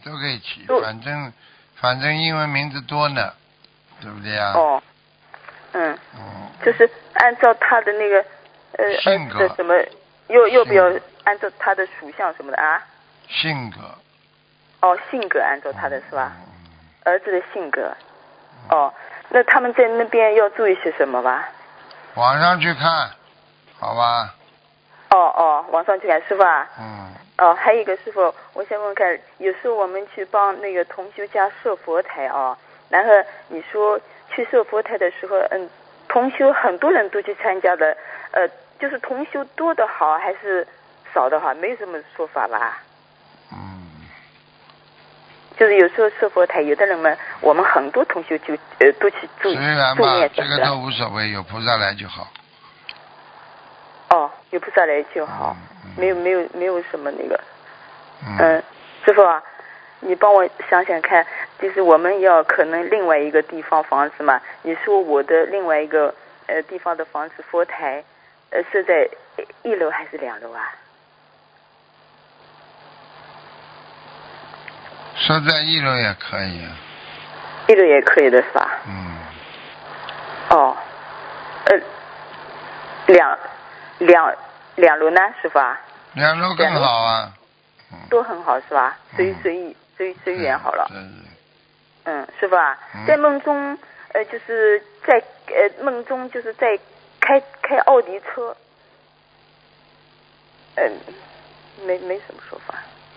[0.04, 1.34] 都可以起，反正
[1.76, 3.34] 反正英文名字多呢，
[4.02, 4.54] 对不对呀？
[4.54, 4.82] 哦，
[5.74, 5.98] 嗯，
[6.64, 8.24] 就是按照他的那个
[8.78, 9.74] 呃性格什么，
[10.28, 10.86] 又又不要
[11.26, 12.82] 按照他的属相什么的啊？
[13.28, 13.80] 性格。
[14.82, 16.32] 哦，性格按照他的是吧？
[17.04, 17.92] 儿子的性格。
[18.70, 18.94] 哦，
[19.30, 21.50] 那他们在那边要注意些什么吧？
[22.14, 23.10] 网上去看。
[23.80, 24.34] 好吧。
[25.10, 26.68] 哦哦，网上去看师傅啊。
[26.80, 27.14] 嗯。
[27.38, 32.58] 哦，还有一个师傅，我想问问看，有时候我们去帮那个同修家设佛台啊，
[32.88, 33.12] 然后
[33.50, 34.00] 你说
[34.34, 35.70] 去设佛台的时候，嗯，
[36.08, 37.98] 同修很多人都去参加的，
[38.32, 38.48] 呃，
[38.80, 40.66] 就是同修多的好还是
[41.14, 42.82] 少的好，没有什么说法吧？
[43.52, 44.08] 嗯。
[45.58, 52.30] 就是有时候设佛台，有的人们，我们很多同修就呃都去助助念这个都无所谓，有菩萨来就好。
[54.56, 55.56] 哦，有菩萨来就好，
[55.98, 57.38] 没有没有没有什么那个，
[58.40, 58.64] 嗯，
[59.04, 59.44] 师傅啊，
[60.00, 61.26] 你帮我想想看，
[61.60, 66.14] 就是我们要可能另外一个地方房子嘛，你说我的另外一个
[66.48, 68.02] 呃地方的房子佛台，
[68.52, 69.10] 呃设在
[69.64, 70.74] 一楼还是两楼啊？
[75.18, 76.66] 设在一楼也可以。
[77.68, 78.80] 一楼也可以的是吧？
[78.88, 79.18] 嗯。
[80.50, 80.78] 哦，
[81.66, 81.78] 呃，
[83.08, 83.38] 两。
[84.00, 84.30] 两
[84.76, 85.80] 两楼呢，师傅啊？
[86.14, 87.34] 两楼更好啊。
[88.10, 88.98] 都很好是吧？
[89.16, 90.88] 随随意随随缘好了。
[92.04, 93.78] 嗯，师傅啊，在梦中
[94.14, 96.78] 呃，就是在呃梦中就是在
[97.20, 98.56] 开开奥迪车，
[100.76, 101.00] 嗯，
[101.86, 102.76] 没没什么说法。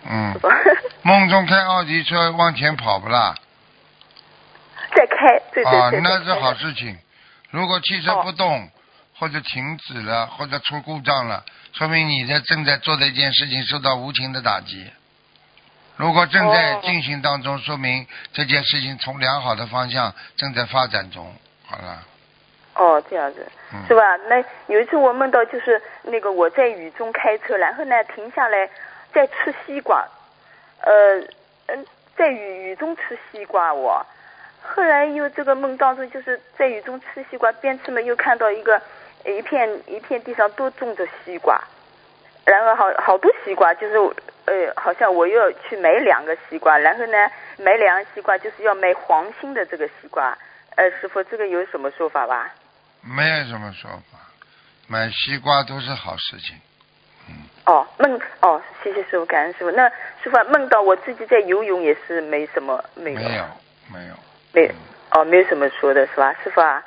[0.08, 0.34] 嗯。
[1.02, 3.34] 梦中开奥迪车往前跑不啦？
[4.94, 5.80] 在开，对对对。
[5.80, 6.96] 啊，那是好事情。
[7.50, 8.68] 如果汽车不动，
[9.18, 14.90] 或者停止了，或者出故障了，说明你在正在做的一件事情受到无情的打击。
[15.96, 21.34] 如果正在进行当中，说明这件事情从良好的方向正在发展中。
[21.66, 22.04] 好了。
[22.74, 23.44] 哦，这样子，
[23.88, 24.02] 是吧？
[24.28, 24.36] 那
[24.72, 28.70] 有一次我梦到就是那个我在雨中开车，然后呢停下来
[29.12, 30.06] 在吃西瓜，
[30.82, 31.18] 呃
[31.66, 31.84] 嗯，
[32.16, 34.06] 在雨雨中吃西瓜我。
[34.62, 38.80] 后来又这个梦当中就是在雨中吃西瓜，边吃嘛又看到一个
[39.24, 41.60] 一片一片地上都种着西瓜，
[42.44, 43.96] 然后好好多西瓜就是
[44.46, 50.36] 呃好像我又要去买两个西瓜，然后呢买两个西瓜就是要买黄心的这个西瓜，
[50.76, 52.52] 呃师傅这个有什么说法吧？
[53.02, 54.18] 没有什么说法，
[54.86, 56.56] 买西瓜都是好事情。
[57.28, 57.34] 嗯。
[57.66, 59.70] 哦，梦哦，谢谢师傅，感恩师傅。
[59.72, 59.88] 那
[60.22, 63.20] 师傅梦到我自己在游泳也是没什么没有。
[63.20, 63.44] 没有，
[63.92, 64.14] 没有。
[64.52, 64.74] 没
[65.10, 66.82] 哦，没有什么说的是吧，师傅啊？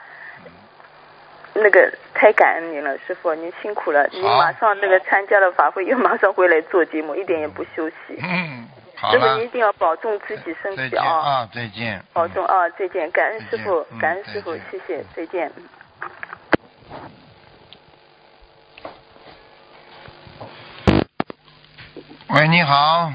[1.54, 4.08] 那个太感恩您了，师傅，您辛苦了。
[4.12, 8.18] 您马上那个参加了法会，又马上回来做节目，一点也不休息。
[8.22, 8.68] 嗯，
[9.12, 11.06] 师傅，您一定要保重自己身体啊！
[11.06, 12.02] 啊，再见。
[12.14, 15.52] 保重啊，再见，感恩师傅，感恩师傅，谢谢，再见。
[22.30, 23.12] 喂，你好。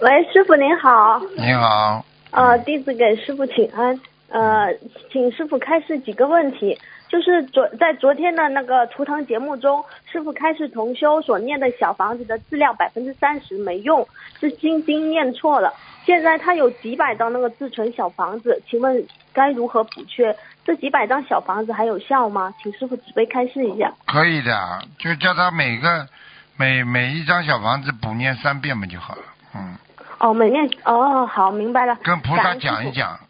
[0.00, 1.20] 喂，师傅您好。
[1.36, 2.02] 你好。
[2.30, 4.00] 呃，弟子给师傅请安。
[4.30, 4.72] 呃，
[5.10, 6.78] 请师傅开示几个问题。
[7.12, 14.08] 就是昨在昨天的那个图腾节目中，师傅开示同修所念的小房子的质量百分之三十没用，
[14.40, 15.70] 是心经念错了。
[16.06, 20.34] 现在他有几百张那个自存小房子，请问该如何补缺？
[20.64, 22.54] 这几百张小房子还有效吗？
[22.62, 23.92] 请师傅慈悲开示一下。
[24.06, 26.08] 可以的，就叫他每个
[26.56, 29.22] 每每一张小房子补念三遍嘛就好了。
[29.54, 29.76] 嗯。
[30.18, 31.94] 哦，每念哦，好，明白了。
[32.02, 33.28] 跟菩萨讲一讲，嗯。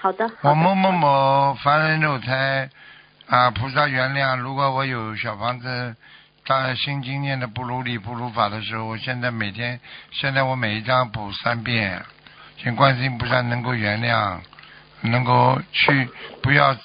[0.00, 0.30] 好的。
[0.42, 2.68] 我某某某凡人肉胎
[3.28, 4.36] 啊，菩萨原谅。
[4.36, 5.96] 如果我有小房子，
[6.46, 9.80] 当新经念的不如理不如法的时候，我现在每天，
[10.12, 12.04] 现在我每一张补三遍，
[12.62, 14.38] 请观世音菩萨能够原谅，
[15.00, 16.08] 能够去
[16.42, 16.76] 不要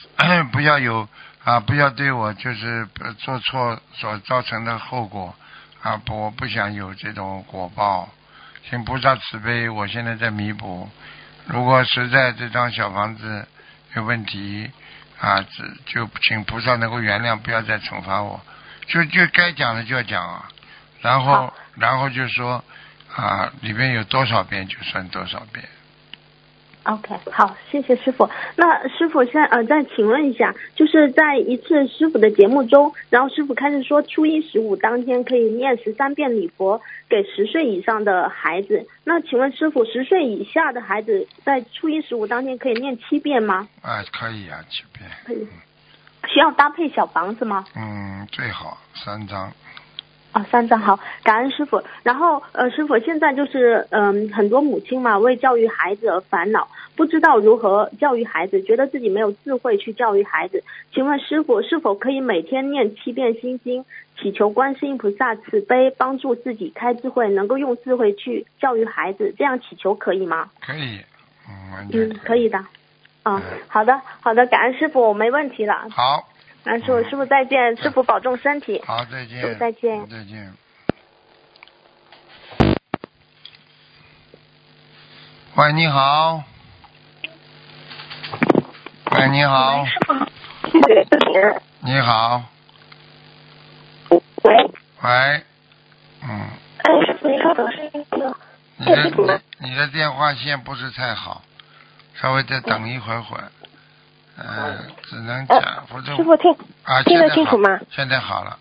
[0.51, 1.07] 不要有
[1.43, 2.87] 啊， 不要对我就是
[3.19, 5.35] 做错所造成的后果
[5.83, 8.09] 啊，不，我不想有这种果报。
[8.69, 10.89] 请菩萨慈悲，我现在在弥补。
[11.45, 13.47] 如果实在这张小房子
[13.95, 14.71] 有问题
[15.19, 15.45] 啊，
[15.85, 18.41] 就请菩萨能够原谅，不要再惩罚我。
[18.87, 20.49] 就就该讲的就要讲啊，
[21.01, 22.63] 然后然后就说
[23.15, 25.65] 啊，里面有多少遍就算多少遍。
[26.83, 28.27] OK，好，谢谢师傅。
[28.55, 38.87] 那师傅先呃，再请问一下，就是在一次师傅的节目中，然后师傅开始说初一十五当天可以念十三遍礼佛给十岁以上的孩子。
[39.03, 43.67] 那请问师傅，十岁以下的孩子在初一十五当天可以念七遍吗？
[43.83, 45.07] 啊，可以啊，七遍。
[45.23, 45.47] 可以。
[46.27, 47.65] 需要搭配小房子吗？
[47.75, 49.51] 嗯，最好三张。
[50.31, 51.81] 啊，三张好，感恩师傅。
[52.03, 60.63] 然后呃，师傅现在就是嗯，很多母亲嘛为教育孩子而烦恼，不知道如何教育孩子，觉得自己没有智慧去教育孩子。
[60.93, 63.83] 请问师傅是否可以每天念七遍心经，
[64.17, 69.33] 祈求观世音菩萨慈悲帮助自己开智慧，能够用智慧去教育孩子？
[69.37, 70.49] 这样祈求可以吗？
[70.61, 70.99] 可以，
[71.47, 72.63] 嗯，嗯，可以的。
[73.23, 75.87] 啊，好的，好的，感恩师傅，我没问题了。
[75.91, 76.27] 好。
[76.63, 78.81] 那师傅，师傅再见，师傅保重身体。
[78.85, 79.41] 好，再见。
[79.41, 80.07] 师傅再见。
[80.07, 80.53] 再见。
[85.55, 86.43] 喂，你好。
[89.11, 89.85] 喂，你好。
[91.79, 92.43] 你好。
[94.43, 94.71] 喂。
[95.01, 95.43] 喂。
[96.23, 96.49] 嗯。
[96.83, 97.67] 哎，师傅，你稍等，
[98.77, 101.41] 你的你的电话线不是太好，
[102.13, 103.51] 稍微再等一会儿会儿。
[104.47, 105.61] 嗯，只能讲，
[106.15, 106.51] 师傅听
[106.83, 107.79] 啊，听得清楚吗？
[107.89, 108.57] 现在好了。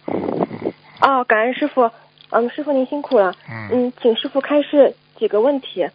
[1.00, 1.90] 哦，感恩师傅。
[2.30, 3.34] 嗯，师傅您辛苦了。
[3.50, 3.68] 嗯。
[3.72, 5.88] 嗯，请师傅开示几个问题。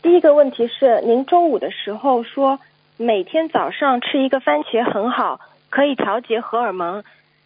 [0.00, 2.58] 第一个问题是，您中午的时候说
[2.96, 5.40] 每天早上吃一个番茄很好，
[5.70, 7.04] 可以调节荷尔蒙。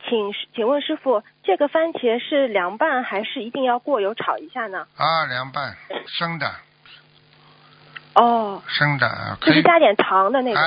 [0.09, 4.87] 请请问师傅，这个番茄是凉拌还是一定要过油炒一下呢？
[4.97, 6.51] 啊，凉拌，生的。
[8.15, 10.63] 哦，生的，就是加点糖的那种，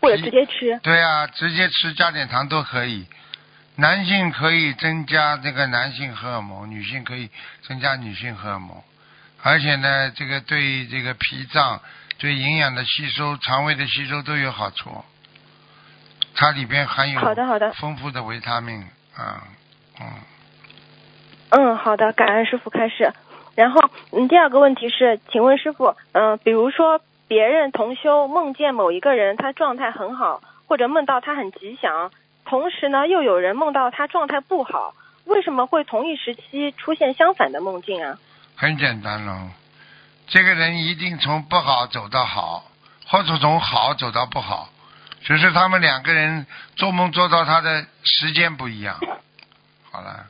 [0.00, 0.78] 或者直接吃。
[0.82, 3.06] 对啊，直接吃加点糖都可以。
[3.76, 7.30] 男性可以增加这个男性荷尔蒙，女性可以
[7.66, 8.76] 增加女性荷尔蒙。
[9.42, 11.80] 而且呢，这个对这个脾脏、
[12.18, 15.04] 对营养的吸收、肠胃的吸收都有好处。
[16.34, 18.82] 它里边含有好的好的丰富的维他命
[19.16, 19.42] 啊，
[20.00, 20.06] 嗯。
[21.50, 23.12] 嗯，好的，感恩师傅开始。
[23.54, 23.80] 然后
[24.12, 32.10] 嗯，第二个问题是，请问师傅，嗯，比如说别人同修梦见某一个人，他状态很好，或者梦到他很吉祥，
[32.46, 34.94] 同时呢，又有人梦到他状态不好，
[35.26, 38.18] 为什么会同一时期出现相反的梦境啊？
[38.56, 39.50] 很简单喽，
[40.28, 42.64] 这个人一定从不好走到好，
[43.06, 44.70] 或者从好走到不好，
[45.22, 46.46] 只是他们两个人
[46.76, 48.98] 做梦做到他的时间不一样。
[49.90, 50.26] 好了。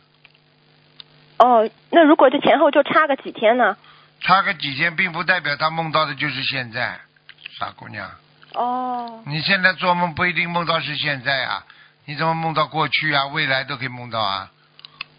[1.42, 3.76] 哦，那如果这前后就差个几天呢？
[4.20, 7.00] 差个几天，并不代表他梦到的就是现在，
[7.58, 8.08] 傻姑娘。
[8.54, 9.24] 哦。
[9.26, 11.64] 你现在做梦不一定梦到是现在啊，
[12.04, 13.26] 你怎么梦到过去啊？
[13.26, 14.50] 未来都可以梦到啊，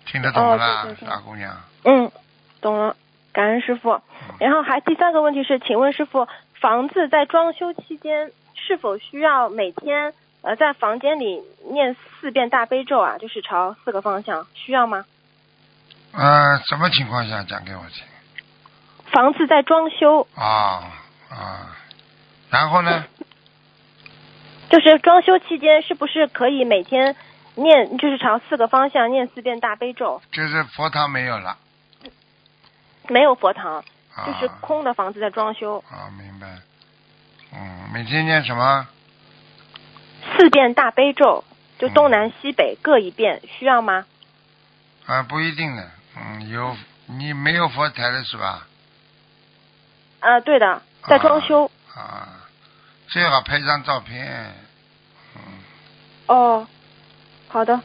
[0.06, 0.88] 听得懂吗？
[1.06, 1.54] 傻姑娘。
[1.84, 2.10] 嗯，
[2.62, 2.96] 懂了，
[3.34, 4.00] 感恩师傅。
[4.40, 6.30] 然后还第三个问题是，请问师傅，
[6.62, 13.18] 房子在装修期间是否需要每天呃在房间里念四遍大悲咒啊？
[13.18, 15.04] 就是朝四个方向，需要吗？
[16.14, 18.06] 呃，什么情况下讲给我听？
[19.12, 20.28] 房子在装修。
[20.36, 20.94] 啊
[21.30, 21.76] 啊，
[22.50, 23.06] 然后呢？
[24.70, 27.16] 就是装修期间，是不是可以每天
[27.56, 30.22] 念，就是朝四个方向念四遍大悲咒？
[30.32, 31.58] 就是佛堂没有了。
[33.10, 33.84] 没有佛堂，
[34.26, 35.84] 就是空的房子在装修。
[35.90, 36.48] 啊，明白。
[37.54, 38.88] 嗯，每天念什么？
[40.38, 41.44] 四遍大悲咒，
[41.78, 44.06] 就东南西北各一遍，需要吗？
[45.06, 45.92] 啊，不一定的。
[46.16, 48.68] 嗯，有你没有佛台了是吧？
[50.20, 51.70] 啊，对的，在装修。
[51.96, 52.30] 啊，
[53.08, 54.54] 最好拍张照片。
[55.36, 55.42] 嗯。
[56.28, 56.68] 哦，
[57.50, 57.82] 好的，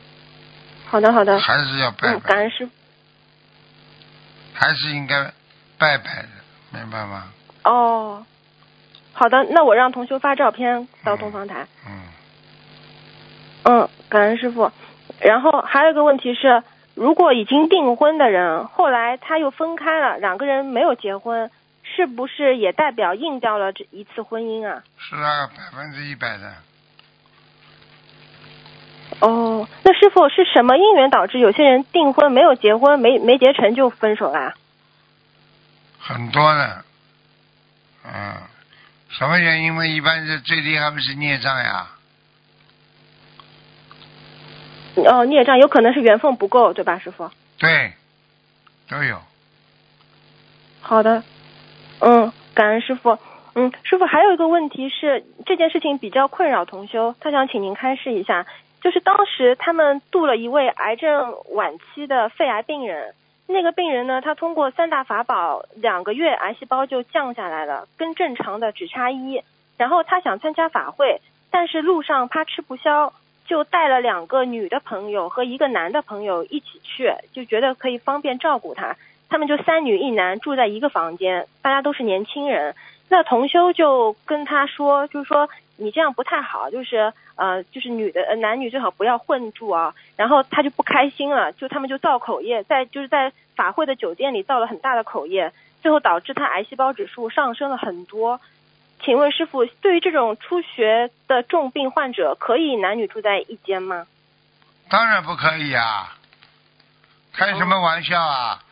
[0.87, 1.41] 好的，好的。
[1.41, 2.21] 还是要拜拜。
[2.21, 2.73] 感恩师傅。
[4.55, 5.33] 还是应该
[5.79, 6.29] 拜拜的，
[6.71, 7.33] 明白吗？
[7.65, 8.27] 哦，
[9.13, 11.67] 好的，那我让同修发照片到东方台。
[11.87, 12.03] 嗯。
[13.65, 14.71] 嗯，感恩师傅。
[15.21, 16.63] 然后还有一个问题是。
[16.99, 21.49] 如果已经订婚的人，后来他又分开了，两个人没有结婚，
[21.85, 24.83] 是不是也代表应掉了这一次婚姻啊？
[24.99, 26.53] 是啊，百分之一百的。
[29.21, 34.55] 哦，那师傅是什么因缘导致有些人订婚没有结婚，没没结成就分手啦？
[36.01, 36.85] 很多的，
[38.05, 38.35] 嗯，
[39.11, 39.87] 什么原因嘛？
[39.87, 41.87] 一般是最厉害不是孽障呀。
[44.97, 47.31] 哦，孽障有可能是缘分不够，对吧，师傅？
[47.59, 47.93] 对，
[48.89, 49.19] 都有。
[50.81, 51.23] 好的，
[52.01, 53.19] 嗯，感恩师傅。
[53.55, 58.47] 嗯，师傅还有一个问题是，这件事情比较困扰同修，他想请您开示一下。
[58.81, 63.15] 就是当时他们度了一位癌症晚期的肺癌病人，
[63.49, 69.43] 那个病人呢，他通过三大法宝，两个月癌细胞就降下来了，跟正常的只差一。
[69.77, 71.21] 然后他想参加法会，
[71.51, 73.13] 但是路上怕吃不消。
[73.49, 78.95] 就带了两个女的朋友和一个男的朋友一起去，就觉得可以方便照顾他。
[79.31, 82.75] 他们就三女一男住在一个房间，大家都是年轻人。
[83.09, 89.95] 那同修就跟他说，就是说你这样不太好，就是呃，就是女的男女最好不要混住啊。
[90.17, 98.41] 然后他就不开心了，就他们就造口业，在就是在法会的酒店里造了很大的口业，最后导致他癌细胞指数上升了很多。
[99.05, 104.07] 请问师傅，对于这种初学的重病患者，可以男女住在一间吗？
[104.91, 106.17] 当然不可以啊！
[107.33, 108.63] 开什么玩笑啊？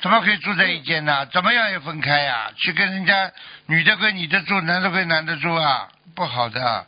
[0.00, 1.24] 怎么可以住在一间呢？
[1.26, 2.50] 怎么样也分开呀？
[2.56, 3.32] 去跟人家
[3.66, 5.88] 女的跟女的住，男的跟男的住啊？
[6.14, 6.86] 不好的，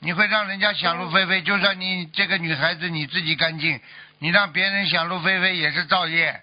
[0.00, 1.42] 你会让人家想入非非。
[1.42, 3.80] 就算你这个女孩子你自己干净，
[4.18, 6.40] 你让别人想入非非也是造业。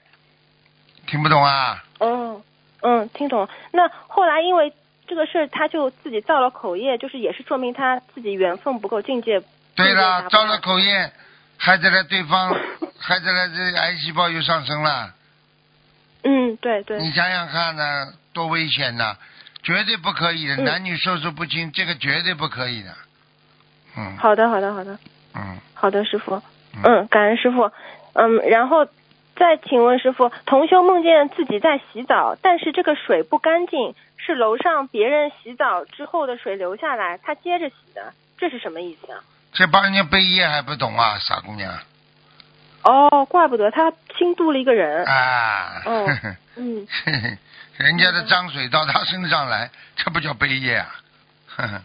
[1.05, 1.84] 听不懂啊？
[1.99, 2.43] 嗯
[2.82, 3.47] 嗯，听懂。
[3.72, 4.74] 那后来因为。
[5.10, 9.41] 这个事儿他就自己造了口业，就是也是说明他自己缘分不够，境界。
[9.76, 11.12] 对了，造了口业，
[11.57, 12.55] 害得了对方，
[12.99, 15.12] 害得了这癌细胞又上升了。
[16.24, 16.99] 嗯，对对。
[16.99, 19.18] 你想想看呢，多危险呐！
[19.64, 22.93] 绝对不可以的，男女授受不亲，这个绝对不可以的。
[23.97, 24.16] 嗯。
[24.18, 24.99] 好的，好的，好的。
[25.34, 25.57] 嗯。
[25.74, 26.39] 好的，师傅。
[26.84, 27.72] 嗯，感恩师傅。
[28.14, 28.86] 嗯，然后
[29.39, 33.95] 再请问师傅，同修梦见自己在洗澡，但是这个水不干净。
[34.21, 39.23] 是楼上别人洗澡之后的水流下来，他接着洗的，这是什么意思啊？
[39.53, 41.73] 这帮人家背业还不懂啊，傻姑娘。
[42.83, 45.05] 哦，怪不得他新度了一个人。
[45.05, 45.81] 啊。
[45.85, 46.05] 哦。
[46.57, 46.85] 嗯。
[47.77, 51.81] 人家的脏水到他身上来，这不叫背业啊。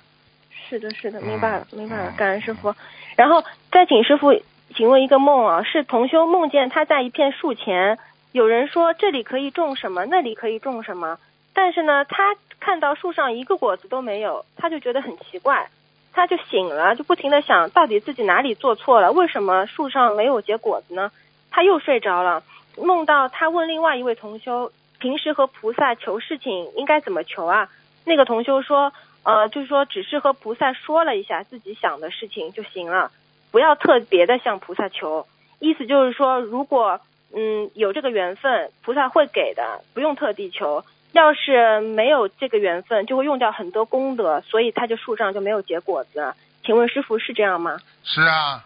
[0.69, 2.75] 是的，是的，明白了，明白了，感恩师傅。
[3.17, 4.33] 然后再请师傅，
[4.77, 7.97] 请问一个梦啊，是同修梦见他在一片树前，
[8.33, 11.19] 有人说这里可以种什么，那里可以种什么。
[11.53, 15.69] 但是呢，他看到树上一个果子都没有，他就觉得很奇怪，
[16.13, 21.13] 他就醒了，就不停的想到底自己哪里做错了，为什么树上没有结果子呢？
[21.53, 22.43] 他又睡着了，
[22.77, 27.69] 梦到他问另外一位同修，平时和菩萨求事情应该怎么求啊？
[28.05, 33.13] 那个同修说，呃，就是说只是和菩萨说了一下自己想的事情就行了，
[33.55, 35.29] 不要特别的向菩萨求。
[35.61, 37.01] 意思就是说，如果
[37.33, 40.85] 嗯有这个缘分，菩萨会给的，不用特地求。
[41.13, 46.35] 要是没有这个缘分，就会用掉很多功德，所以他就树上就没有结果子。
[46.65, 47.79] 请问师傅是这样吗？
[48.03, 48.65] 是啊，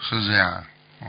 [0.00, 0.64] 是这样，
[1.00, 1.06] 嗯。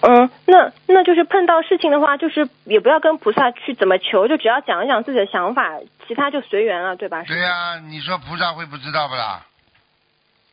[0.00, 5.78] 嗯，那那就是碰到事情的话，就是也不要跟菩萨去怎么求，就只要讲一讲自己的想法，
[6.08, 7.22] 其他就随缘了，对吧？
[7.24, 9.44] 对呀，你说菩萨会不知道不啦？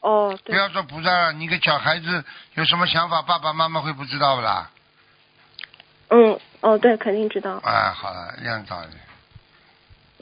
[0.01, 2.23] 哦，不要说菩萨，你个小孩子
[2.53, 4.69] 有什么想法，爸爸妈妈会不知道不啦？
[6.09, 7.59] 嗯，哦，对，肯定知道。
[7.65, 8.87] 哎，好了，一样道理。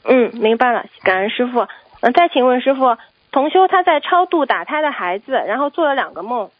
[0.04, 1.68] 嗯，明白了，感恩师傅。
[2.00, 2.96] 嗯，再请问师傅，
[3.30, 6.50] 同修他在超度打胎的孩子，然后做了两个梦。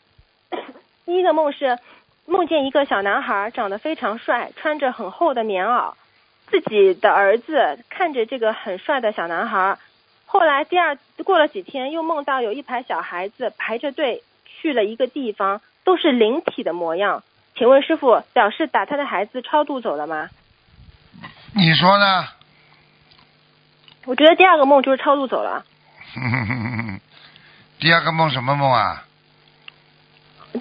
[1.05, 1.79] 第一个梦是
[2.27, 5.95] 梦见一个小男孩长得非常帅，穿着很厚的棉袄，
[6.49, 9.79] 自己的儿子看着这个很帅的小男孩。
[10.27, 17.23] 后来第二过了几天，又梦到有一排小孩子排着队去了一个地方，都是灵体的模样。
[17.57, 20.29] 请问师傅，表示打他的孩子超度走了吗？
[21.55, 22.27] 你说呢？
[24.05, 25.65] 我觉得第二个梦就是超度走了。
[27.81, 29.05] 第二个梦什么梦啊？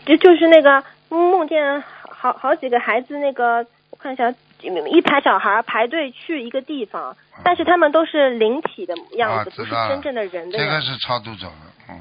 [0.06, 10.60] 就就是那个梦见好好几个孩子，那个我看一下，一排小孩排队去一个地方，但是他们都是灵体的样子，不是真正的人的样子。
[10.60, 12.00] 这个是超度走了，嗯。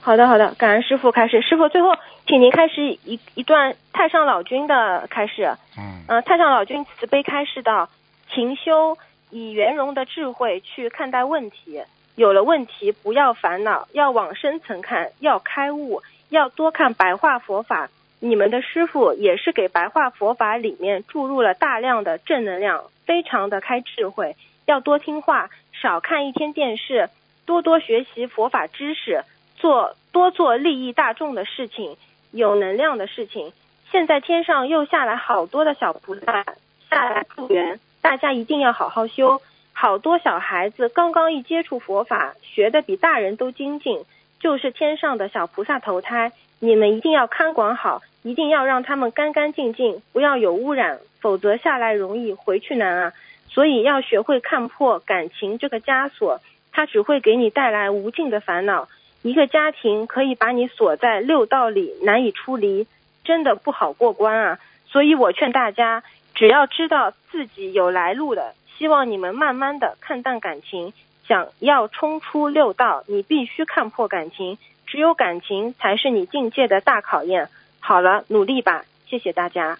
[0.00, 1.42] 好的，好的，感恩师傅开始。
[1.42, 1.94] 师傅最后，
[2.26, 5.54] 请您开始一一段太上老君的开始。
[5.76, 6.02] 嗯。
[6.08, 7.88] 嗯，太上老君慈悲开示道：
[8.32, 8.96] 勤修。
[9.32, 11.80] 以圆融的智慧去看待问题，
[12.16, 17.88] 有了问题不要烦恼，要往深层看，要开悟，要多看白话佛法。
[18.20, 24.36] 你们的师傅也是给白话佛法里面注入了大量的正能量，非常的开智慧。
[24.66, 27.08] 要多听话，少看一天电视，
[27.46, 29.24] 多多学习佛法知识，
[29.56, 31.96] 做多做利益大众的事情，
[32.30, 33.52] 有能量的事情。
[33.90, 36.44] 现在天上又下来好多的小菩萨
[36.88, 37.80] 下来助缘。
[38.02, 39.40] 大家一定要好好修，
[39.72, 44.04] 好多小孩子刚刚一接触佛法，学的比大人都精进，
[44.38, 46.32] 就是天上的小菩萨投胎。
[46.60, 53.12] 你们一定要看管好，一定要让他们干干净净，不要有污染，否则下来容易，回去难啊。
[53.48, 56.40] 所以要学会看破感情这个枷锁，
[56.72, 58.88] 它只会给你带来无尽的烦恼。
[59.22, 62.86] 一个家庭可以把你锁在六道里，难以出离，
[63.24, 64.58] 真的不好过关啊。
[64.86, 66.02] 所以我劝大家。
[66.32, 70.94] 只要知道自己有来路的，希望你们慢慢的看淡感情。
[71.26, 74.56] 想要冲出六道，你必须看破感情，
[74.86, 77.50] 只有感情才是你境界的大考验。
[77.90, 79.76] 好了，努力吧，谢谢大家，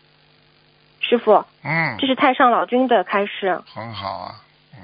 [0.99, 1.45] 师傅。
[1.63, 1.95] 嗯。
[1.97, 3.63] 这是太上老君的开示。
[3.73, 4.35] 很好啊，
[4.75, 4.81] 嗯，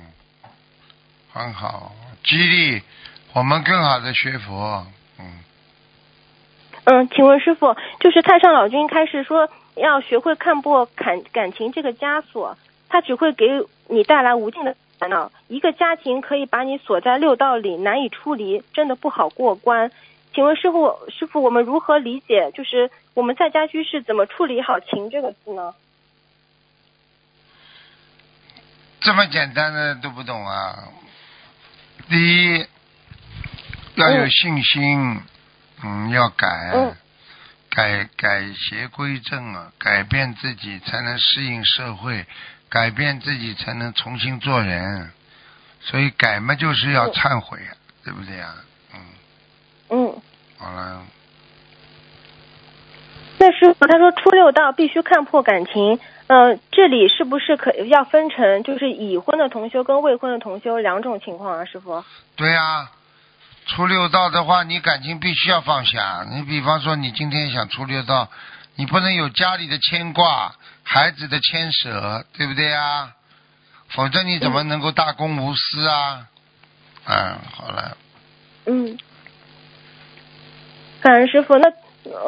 [1.33, 1.91] 很好，
[2.22, 2.81] 激励
[3.33, 4.87] 我们更好的学佛。
[5.18, 5.41] 嗯。
[6.85, 9.49] 嗯，请问师傅，就是太上老君开始说。
[9.74, 12.57] 要学会看破感感情这个枷锁，
[12.89, 13.47] 它只会给
[13.89, 15.33] 你带来无尽的烦恼。
[15.49, 19.91] 一个家庭可以把你锁在六道里，难以出离，真的不好过关。
[20.33, 22.51] 请问师傅，师傅，我们如何理解？
[22.53, 25.75] 就是我们在家居士怎么处理好“情”这个字呢？
[29.01, 30.89] 这么简单的都不懂啊！
[32.11, 32.66] 第一，
[33.95, 35.23] 要有信心，
[35.82, 36.95] 嗯，要改。
[37.70, 42.27] 改改邪归正啊，改变自己才能适应社会，
[42.69, 45.11] 改变自己才能重新做人。
[45.81, 47.59] 所以改嘛，就是要忏悔，
[48.05, 48.55] 对不对呀？
[48.93, 49.01] 嗯。
[49.89, 50.23] 嗯。
[50.59, 51.03] 好了。
[53.39, 61.65] 那师傅他说初六到必须看破感情，嗯，这里是不是可要分成就是已婚的同修跟未婚的同修两种情况啊？
[61.65, 62.05] 师傅。
[62.37, 62.91] 对呀。
[63.69, 66.25] 初六到的话，你感情必须要放下。
[66.31, 68.29] 你比方说，你今天想初六到，
[68.77, 70.55] 你不能有家里的牵挂、
[70.85, 73.11] 孩子的牵扯，对不对啊？
[73.89, 76.29] 否则你怎么能够大公无私啊？
[77.09, 77.97] 嗯，好了。
[78.67, 78.97] 嗯，
[81.01, 81.69] 感恩师傅，那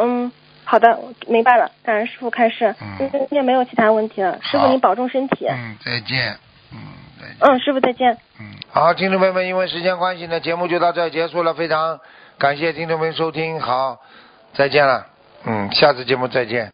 [0.01, 0.33] 嗯，
[0.71, 1.71] 好的，明白了。
[1.83, 2.75] 感恩师傅开示。
[2.79, 3.09] 嗯。
[3.11, 5.47] 今天没有其他问题了，师傅您保重身体。
[5.49, 6.37] 嗯，再见。
[6.73, 6.79] 嗯，
[7.19, 7.37] 再见。
[7.41, 8.19] 嗯，师傅再见。
[8.39, 8.53] 嗯。
[8.69, 11.55] 好，听众朋友们，因为时间关系呢，节目就到这结束了。
[11.55, 11.99] 非常
[12.37, 13.99] 感谢听众朋友收听，好，
[14.53, 15.07] 再见了，
[15.47, 16.71] 嗯，下次节目再见。